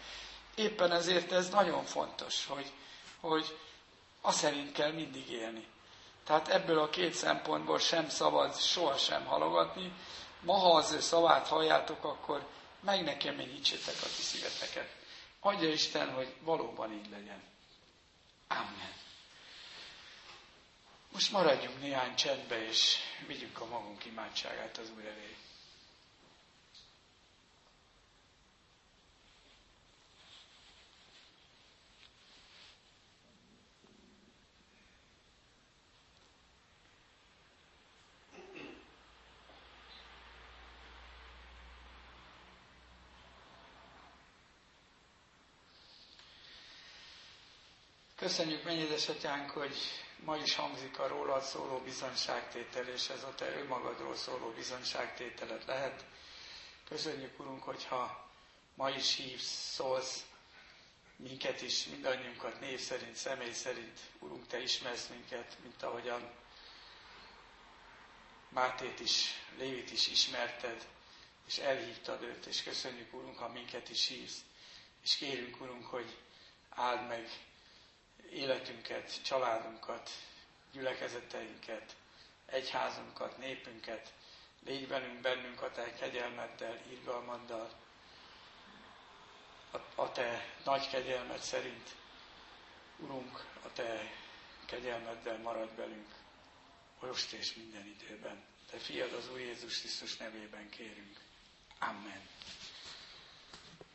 Éppen 0.55 0.91
ezért 0.91 1.31
ez 1.31 1.49
nagyon 1.49 1.83
fontos, 1.83 2.45
hogy, 2.45 2.71
hogy 3.19 3.57
azt 4.21 4.37
szerint 4.37 4.71
kell 4.71 4.91
mindig 4.91 5.31
élni. 5.31 5.65
Tehát 6.29 6.47
ebből 6.47 6.79
a 6.79 6.89
két 6.89 7.13
szempontból 7.13 7.79
sem 7.79 8.09
szabad 8.09 8.55
sohasem 8.55 9.25
halogatni. 9.25 9.91
Ma, 10.41 10.53
ha 10.53 10.75
az 10.75 10.91
ő 10.91 10.99
szavát 10.99 11.47
halljátok, 11.47 12.03
akkor 12.03 12.47
meg 12.79 13.03
nekem 13.03 13.17
keményítsétek 13.17 13.95
a 14.01 14.05
ti 14.05 14.21
szíveteket. 14.21 14.95
Adja 15.39 15.69
Isten, 15.69 16.13
hogy 16.13 16.35
valóban 16.41 16.91
így 16.93 17.09
legyen. 17.09 17.43
Amen. 18.47 18.93
Most 21.11 21.31
maradjunk 21.31 21.79
néhány 21.79 22.15
csendbe, 22.15 22.65
és 22.67 22.95
vigyük 23.27 23.59
a 23.61 23.65
magunk 23.65 24.05
imádságát 24.05 24.77
az 24.77 24.91
Úr 24.97 25.05
elé. 25.05 25.35
Köszönjük, 48.29 48.63
mennyi 48.63 48.79
édesatyánk, 48.81 49.49
hogy 49.49 49.75
ma 50.23 50.35
is 50.37 50.55
hangzik 50.55 50.99
a 50.99 51.07
rólad 51.07 51.41
szóló 51.43 51.77
bizonyságtétel, 51.77 52.87
és 52.87 53.09
ez 53.09 53.23
a 53.23 53.35
te 53.35 53.45
önmagadról 53.59 54.15
szóló 54.15 54.49
bizonyságtételet 54.49 55.65
lehet. 55.65 56.05
Köszönjük, 56.89 57.39
Urunk, 57.39 57.63
hogyha 57.63 58.29
ma 58.75 58.89
is 58.89 59.15
hívsz, 59.15 59.73
szólsz 59.73 60.25
minket 61.15 61.61
is, 61.61 61.85
mindannyiunkat 61.85 62.59
név 62.59 62.79
szerint, 62.79 63.15
személy 63.15 63.51
szerint. 63.51 63.99
Urunk, 64.19 64.47
Te 64.47 64.61
ismersz 64.61 65.07
minket, 65.07 65.57
mint 65.61 65.83
ahogyan 65.83 66.31
Mátét 68.49 68.99
is, 68.99 69.31
Lévit 69.57 69.91
is 69.91 70.07
ismerted, 70.07 70.87
és 71.47 71.57
elhívtad 71.57 72.21
őt, 72.23 72.45
és 72.45 72.63
köszönjük, 72.63 73.13
Urunk, 73.13 73.37
ha 73.37 73.47
minket 73.47 73.89
is 73.89 74.07
hívsz. 74.07 74.39
És 75.03 75.15
kérünk, 75.15 75.61
Urunk, 75.61 75.85
hogy 75.85 76.17
áld 76.69 77.07
meg 77.07 77.29
életünket, 78.31 79.23
családunkat, 79.23 80.09
gyülekezeteinket, 80.71 81.95
egyházunkat, 82.45 83.37
népünket, 83.37 84.13
légy 84.65 84.87
velünk 84.87 85.21
bennünk 85.21 85.61
a 85.61 85.71
Te 85.71 85.93
kegyelmeddel, 85.93 86.81
irgalmaddal, 86.89 87.69
a, 89.95 90.11
Te 90.11 90.45
nagy 90.63 90.89
kegyelmed 90.89 91.39
szerint, 91.39 91.89
Urunk, 92.97 93.45
a 93.63 93.71
Te 93.73 94.11
kegyelmeddel 94.65 95.37
marad 95.37 95.75
velünk, 95.75 96.15
most 96.99 97.31
és 97.31 97.53
minden 97.53 97.85
időben. 97.85 98.43
Te 98.69 98.77
fiad 98.77 99.13
az 99.13 99.29
Úr 99.31 99.39
Jézus 99.39 99.79
Krisztus 99.79 100.17
nevében 100.17 100.69
kérünk. 100.69 101.19
Amen. 101.79 102.27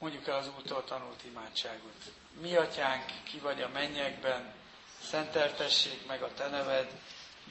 Mondjuk 0.05 0.27
el 0.29 0.37
az 0.37 0.51
Úrtól 0.57 0.85
tanult 0.85 1.25
imádságot. 1.25 2.13
Mi 2.41 2.57
atyánk, 2.57 3.05
ki 3.25 3.39
vagy 3.39 3.63
a 3.63 3.69
mennyekben, 3.69 4.55
szenteltessék 5.03 6.07
meg 6.07 6.23
a 6.23 6.33
te 6.35 6.49
neved, 6.49 6.91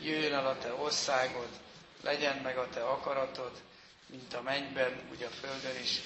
jöjjön 0.02 0.34
el 0.34 0.48
a 0.48 0.58
te 0.58 0.74
országod, 0.74 1.48
legyen 2.04 2.38
meg 2.38 2.58
a 2.58 2.70
te 2.70 2.86
akaratod, 2.86 3.62
mint 4.06 4.34
a 4.34 4.42
mennyben, 4.42 5.10
úgy 5.12 5.24
a 5.24 5.30
földön 5.30 5.82
is. 5.82 6.00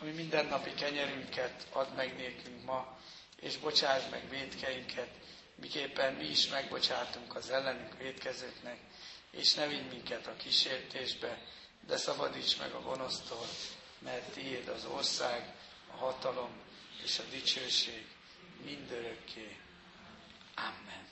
Ami 0.00 0.10
mindennapi 0.10 0.74
kenyerünket 0.74 1.66
add 1.72 1.88
meg 1.96 2.16
nékünk 2.16 2.64
ma, 2.64 2.98
és 3.40 3.56
bocsáss 3.58 4.02
meg 4.10 4.28
védkeinket, 4.28 5.10
miképpen 5.54 6.12
mi 6.14 6.24
is 6.24 6.48
megbocsátunk 6.48 7.36
az 7.36 7.50
ellenünk 7.50 7.98
védkezőknek, 7.98 8.78
és 9.30 9.54
ne 9.54 9.66
vigy 9.66 9.88
minket 9.90 10.26
a 10.26 10.36
kísértésbe, 10.36 11.38
de 11.86 11.96
szabadíts 11.96 12.58
meg 12.58 12.72
a 12.72 12.80
gonosztól, 12.80 13.46
mert 13.98 14.32
tiéd 14.32 14.68
az 14.68 14.84
ország, 14.84 15.54
a 15.94 16.04
hatalom 16.04 16.50
és 17.04 17.18
a 17.18 17.22
dicsőség 17.30 18.06
mindörökké. 18.64 19.56
Amen. 20.56 21.08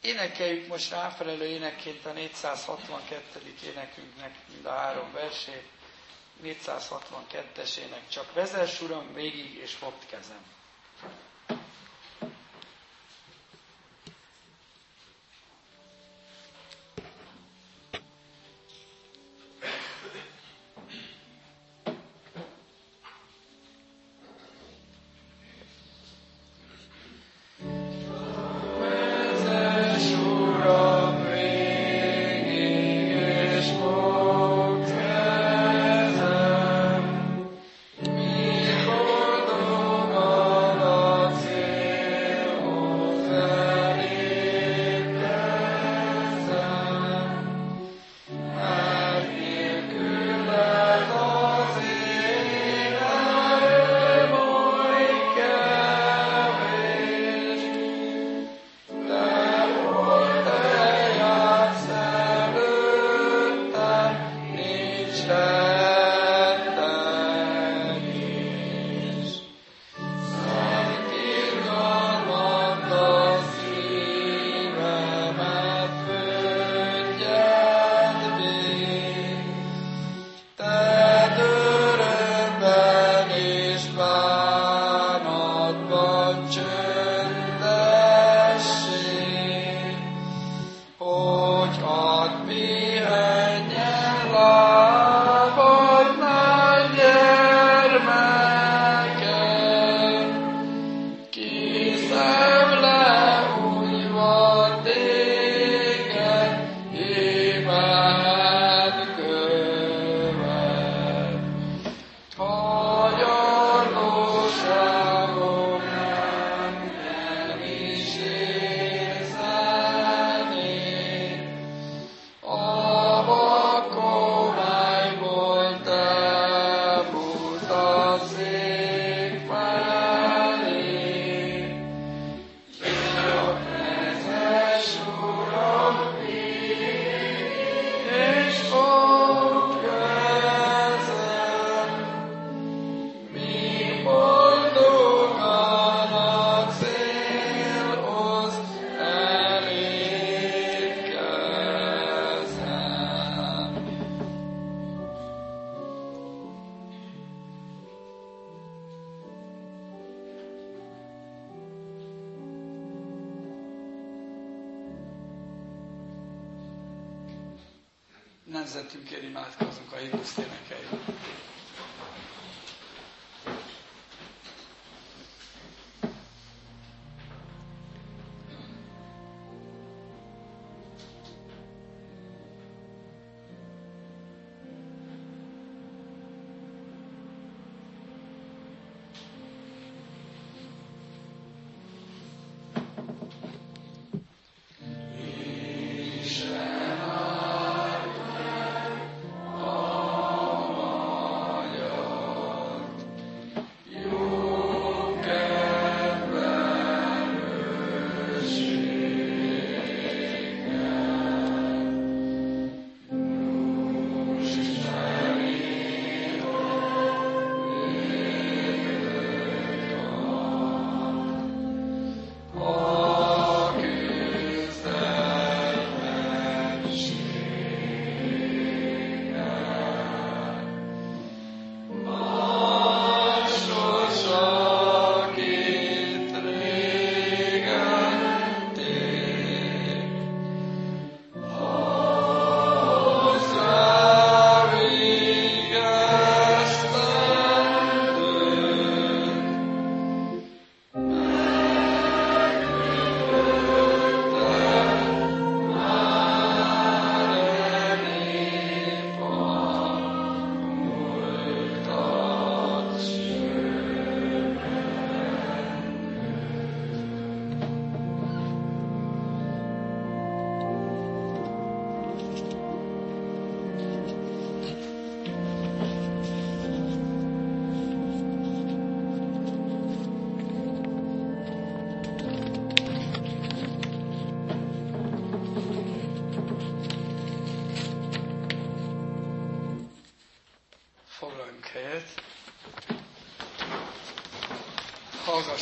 Énekeljük 0.00 0.66
most 0.66 0.90
ráfelelő 0.90 1.44
énekként 1.46 2.06
a 2.06 2.12
462. 2.12 3.54
énekünknek 3.64 4.34
mind 4.48 4.64
a 4.66 4.70
három 4.70 5.12
versét. 5.12 5.68
462-es 6.44 7.76
ének. 7.76 8.08
Csak 8.08 8.32
vezess, 8.32 8.80
Uram, 8.80 9.12
végig, 9.14 9.54
és 9.54 9.72
fogd 9.74 10.06
kezem. 10.06 10.44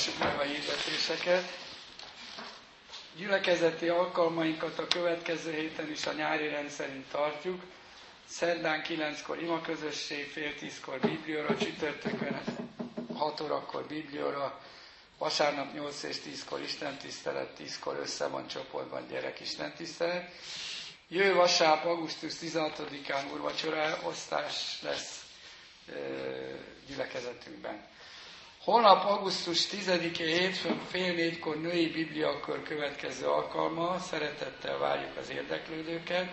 Hirdetéseket. 0.06 1.44
Gyülekezeti 3.16 3.88
alkalmainkat 3.88 4.78
a 4.78 4.86
következő 4.86 5.52
héten 5.52 5.90
is 5.90 6.06
a 6.06 6.12
nyári 6.12 6.48
rendszerint 6.48 7.06
tartjuk. 7.10 7.62
Szerdán 8.28 8.82
9-kor 8.88 9.42
ima 9.42 9.60
közösség, 9.60 10.30
fél 10.30 10.52
10-kor 10.60 10.98
biblióra, 11.00 11.56
csütörtökön 11.56 12.40
6 13.14 13.40
órakor 13.40 13.86
biblióra, 13.86 14.60
vasárnap 15.18 15.72
8 15.74 16.02
és 16.02 16.16
10-kor 16.26 16.60
istentisztelet, 16.60 17.50
10-kor 17.58 17.98
össze 18.02 18.26
van 18.26 18.46
csoportban 18.48 19.06
gyerek 19.10 19.40
istentisztelet. 19.40 20.30
Jövő 21.08 21.34
vasárnap, 21.34 21.84
augusztus 21.84 22.32
16-án 22.42 23.32
úrvacsora 23.32 23.98
osztás 24.02 24.78
lesz 24.82 25.22
gyülekezetünkben. 26.88 27.86
Holnap 28.68 29.04
augusztus 29.04 29.66
10-e 29.72 30.24
hétfőn 30.24 30.80
fél 30.90 31.14
négykor 31.14 31.60
női 31.60 31.86
bibliakör 31.90 32.62
következő 32.62 33.26
alkalma, 33.26 33.98
szeretettel 33.98 34.78
várjuk 34.78 35.16
az 35.16 35.30
érdeklődőket. 35.30 36.28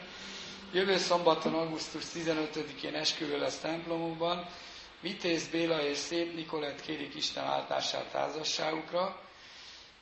Jövő 0.73 0.97
szombaton, 0.97 1.53
augusztus 1.53 2.03
15-én 2.15 2.95
esküvő 2.95 3.39
lesz 3.39 3.59
templomunkban. 3.59 4.45
Vitéz 5.01 5.47
Béla 5.47 5.83
és 5.83 5.97
Szép 5.97 6.35
Nikolett 6.35 6.81
kérik 6.81 7.15
Isten 7.15 7.43
áltását 7.43 8.11
házasságukra. 8.11 9.19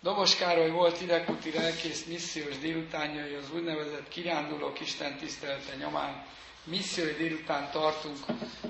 Dobos 0.02 0.36
Károly 0.36 0.70
volt 0.70 1.02
idekuti 1.02 1.52
lelkész 1.52 2.06
missziós 2.06 2.58
délutánjai 2.58 3.34
az 3.34 3.52
úgynevezett 3.56 4.08
kirándulók 4.08 4.80
Isten 4.80 5.18
tisztelete 5.18 5.76
nyomán. 5.76 6.26
Missziói 6.64 7.14
délután 7.14 7.72
tartunk 7.72 8.18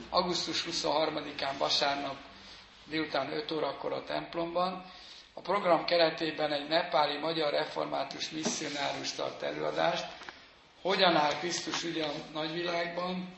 augusztus 0.10 0.66
23-án 0.72 1.56
vasárnap 1.58 2.16
délután 2.86 3.32
5 3.34 3.52
órakor 3.52 3.94
a 3.94 4.04
templomban. 4.04 4.86
A 5.34 5.42
program 5.42 5.86
keretében 5.86 6.52
egy 6.52 6.68
nepáli 6.68 7.18
magyar 7.18 7.52
református 7.52 8.30
misszionárus 8.30 9.12
tart 9.12 9.42
előadást, 9.42 10.06
hogyan 10.82 11.16
áll 11.16 11.34
Krisztus 11.40 11.84
ugye 11.84 12.06
a 12.06 12.12
nagyvilágban, 12.34 13.36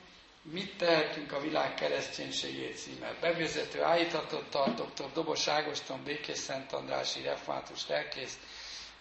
mit 0.52 0.78
tehetünk 0.78 1.32
a 1.32 1.40
világ 1.40 1.74
kereszténységét 1.74 2.78
címmel. 2.78 3.16
Bevezető 3.22 3.82
állítatott 3.84 4.50
tart 4.50 4.76
dr. 4.94 5.12
Dobos 5.14 5.48
Ágoston 5.48 6.04
Békés 6.04 6.38
Szent 6.38 6.72
Andrási 6.74 7.22
református 7.22 7.88
lelkész, 7.88 8.38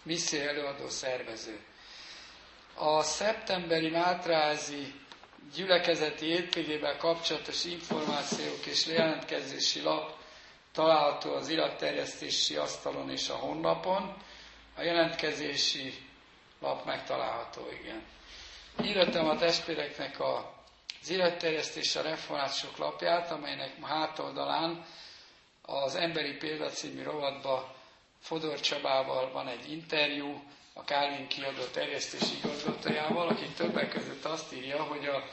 misszió 0.03 0.41
előadó 0.41 0.89
szervező. 0.89 1.59
A 2.75 3.01
szeptemberi 3.03 3.89
Mátrázi 3.89 4.93
gyülekezeti 5.55 6.25
hétvégével 6.25 6.97
kapcsolatos 6.97 7.63
információk 7.65 8.65
és 8.65 8.85
jelentkezési 8.85 9.81
lap 9.81 10.14
található 10.75 11.33
az 11.33 11.49
iratterjesztési 11.49 12.55
asztalon 12.55 13.09
és 13.09 13.29
a 13.29 13.35
honlapon. 13.35 14.15
A 14.77 14.81
jelentkezési 14.81 15.93
lap 16.59 16.85
megtalálható, 16.85 17.67
igen. 17.81 18.03
Írtam 18.83 19.27
a 19.29 19.37
testvéreknek 19.37 20.19
a, 20.19 20.53
az 21.01 21.09
iratterjesztés 21.09 21.95
a 21.95 22.01
reformátusok 22.01 22.77
lapját, 22.77 23.31
amelynek 23.31 23.71
hátoldalán 23.81 24.85
az 25.61 25.95
Emberi 25.95 26.33
Példa 26.33 26.69
című 26.69 27.03
rovatba 27.03 27.75
Fodor 28.21 28.59
Csabával 28.59 29.31
van 29.31 29.47
egy 29.47 29.71
interjú, 29.71 30.43
a 30.73 30.83
Kálvin 30.83 31.27
kiadó 31.27 31.63
terjesztési 31.63 32.37
igazgatójával, 32.43 33.27
aki 33.27 33.45
többek 33.49 33.89
között 33.89 34.25
azt 34.25 34.53
írja, 34.53 34.83
hogy 34.83 35.05
a 35.05 35.23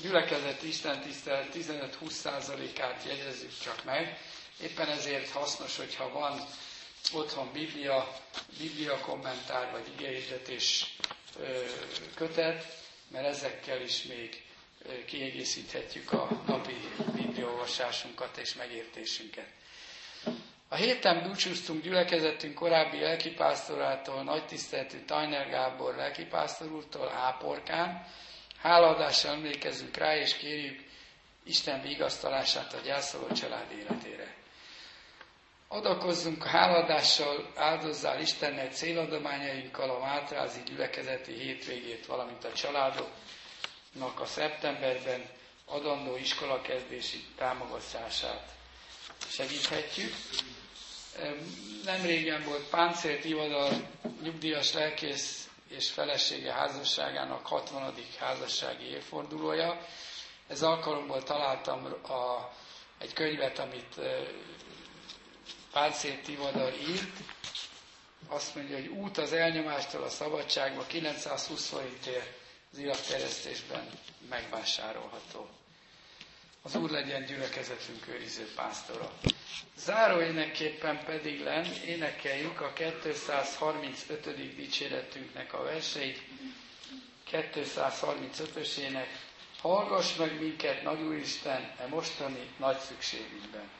gyülekezet 0.00 0.62
Isten 0.62 1.00
tisztelet 1.00 1.48
15-20%-át 1.54 3.04
jegyezzük 3.06 3.52
csak 3.62 3.84
meg, 3.84 4.18
Éppen 4.62 4.88
ezért 4.88 5.30
hasznos, 5.30 5.76
hogyha 5.76 6.12
van 6.12 6.40
otthon 7.12 7.52
Biblia, 7.52 8.14
Biblia 8.58 8.98
kommentár 8.98 9.70
vagy 9.70 9.88
igényetés 9.98 10.96
kötet, 12.14 12.76
mert 13.08 13.26
ezekkel 13.26 13.80
is 13.82 14.02
még 14.02 14.42
kiegészíthetjük 15.06 16.12
a 16.12 16.28
napi 16.46 16.74
bibliaolvasásunkat 17.14 18.36
és 18.36 18.54
megértésünket. 18.54 19.46
A 20.68 20.74
héten 20.74 21.22
búcsúztunk 21.22 21.82
gyülekezetünk 21.82 22.54
korábbi 22.54 23.00
lelkipásztorától, 23.00 24.22
nagy 24.22 24.46
tiszteletű 24.46 25.04
Tajner 25.04 25.48
Gábor 25.48 25.94
lelkipásztor 25.96 26.84
Áporkán. 27.14 28.06
Háladással 28.58 29.32
emlékezünk 29.32 29.96
rá, 29.96 30.16
és 30.16 30.36
kérjük 30.36 30.80
Isten 31.44 31.82
vigasztalását 31.82 32.72
a 32.72 32.78
gyászoló 32.80 33.32
család 33.32 33.72
életére. 33.72 34.34
Adakozzunk 35.72 36.44
háladással, 36.44 37.50
áldozzál 37.54 38.20
Istennek 38.20 38.72
céladományainkkal 38.72 39.90
a 39.90 39.98
Mátrázi 39.98 40.60
gyülekezeti 40.64 41.32
hétvégét, 41.32 42.06
valamint 42.06 42.44
a 42.44 42.52
családoknak 42.52 44.20
a 44.20 44.26
szeptemberben 44.26 45.28
adandó 45.64 46.16
iskolakezdési 46.16 47.24
támogatását 47.36 48.48
segíthetjük. 49.28 50.12
Nem 51.84 52.02
régen 52.02 52.44
volt 52.44 52.68
Páncélt 52.68 53.24
Ivadar 53.24 53.72
nyugdíjas 54.22 54.72
lelkész 54.72 55.48
és 55.68 55.90
felesége 55.90 56.52
házasságának 56.52 57.46
60. 57.46 57.94
házassági 58.18 58.84
évfordulója. 58.84 59.80
Ez 60.48 60.62
alkalomból 60.62 61.22
találtam 61.22 61.84
a, 62.02 62.50
egy 62.98 63.12
könyvet, 63.12 63.58
amit 63.58 64.00
Páncél 65.72 66.20
Tivadar 66.22 66.72
írt, 66.88 67.16
azt 68.28 68.54
mondja, 68.54 68.76
hogy 68.76 68.86
út 68.86 69.18
az 69.18 69.32
elnyomástól 69.32 70.02
a 70.02 70.08
szabadságba 70.08 70.86
920 70.86 71.66
forintért 71.68 72.38
az 72.72 72.78
iratterjesztésben 72.78 73.88
megvásárolható. 74.28 75.48
Az 76.62 76.74
Úr 76.74 76.90
legyen 76.90 77.24
gyülekezetünk 77.24 78.08
őriző 78.08 78.48
pásztora. 78.54 79.12
Záró 79.76 80.20
énekképpen 80.20 81.04
pedig 81.04 81.40
len 81.42 81.64
énekeljük 81.86 82.60
a 82.60 82.72
235. 82.72 84.54
dicséretünknek 84.56 85.52
a 85.52 85.62
verseit, 85.62 86.22
235-ösének. 87.30 89.06
Hallgass 89.60 90.14
meg 90.16 90.40
minket, 90.40 90.82
Nagy 90.82 91.00
Úristen, 91.00 91.72
e 91.78 91.86
mostani 91.86 92.48
nagy 92.58 92.78
szükségünkben. 92.78 93.79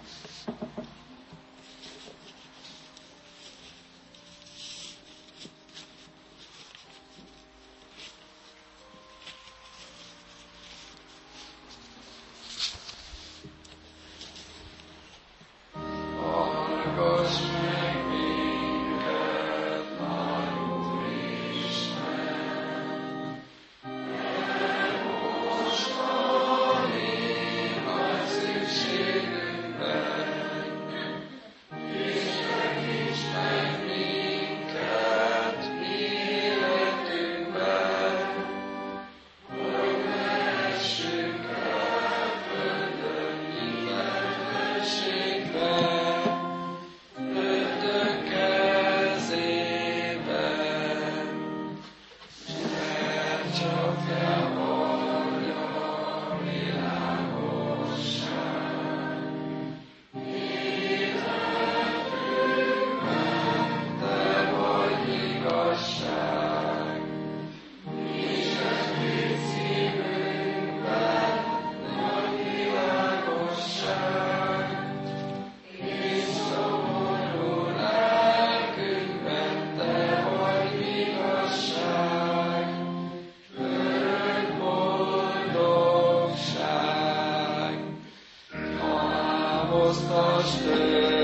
Lost. 89.91 91.20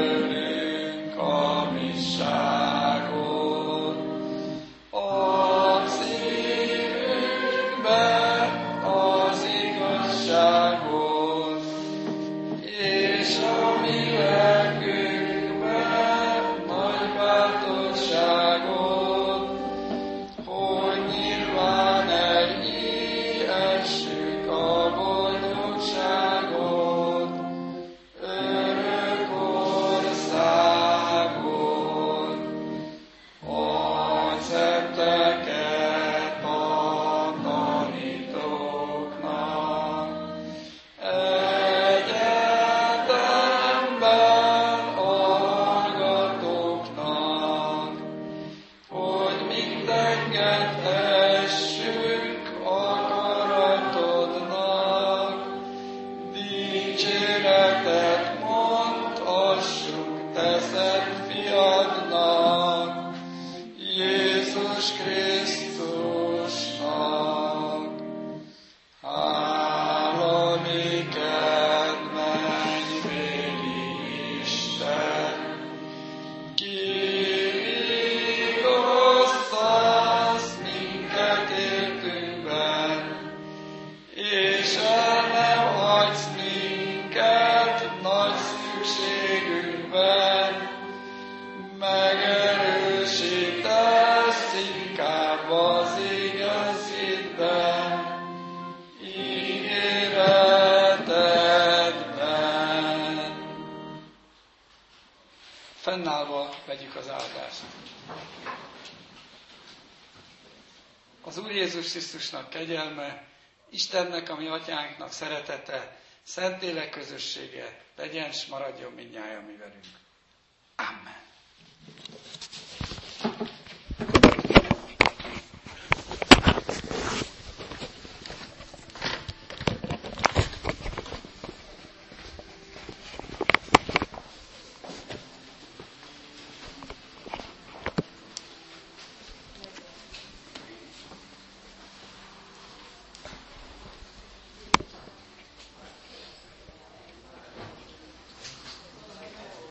Krisztusnak 111.72 112.50
kegyelme, 112.50 113.28
Istennek, 113.70 114.30
a 114.30 114.36
mi 114.36 114.48
atyánknak 114.48 115.12
szeretete, 115.12 115.98
Szentlélek 116.24 116.90
közössége 116.90 117.82
legyen 117.96 118.32
s 118.32 118.46
maradjon 118.46 118.92
mindnyájan 118.94 119.44
mi 119.44 119.56
velünk. 119.56 119.86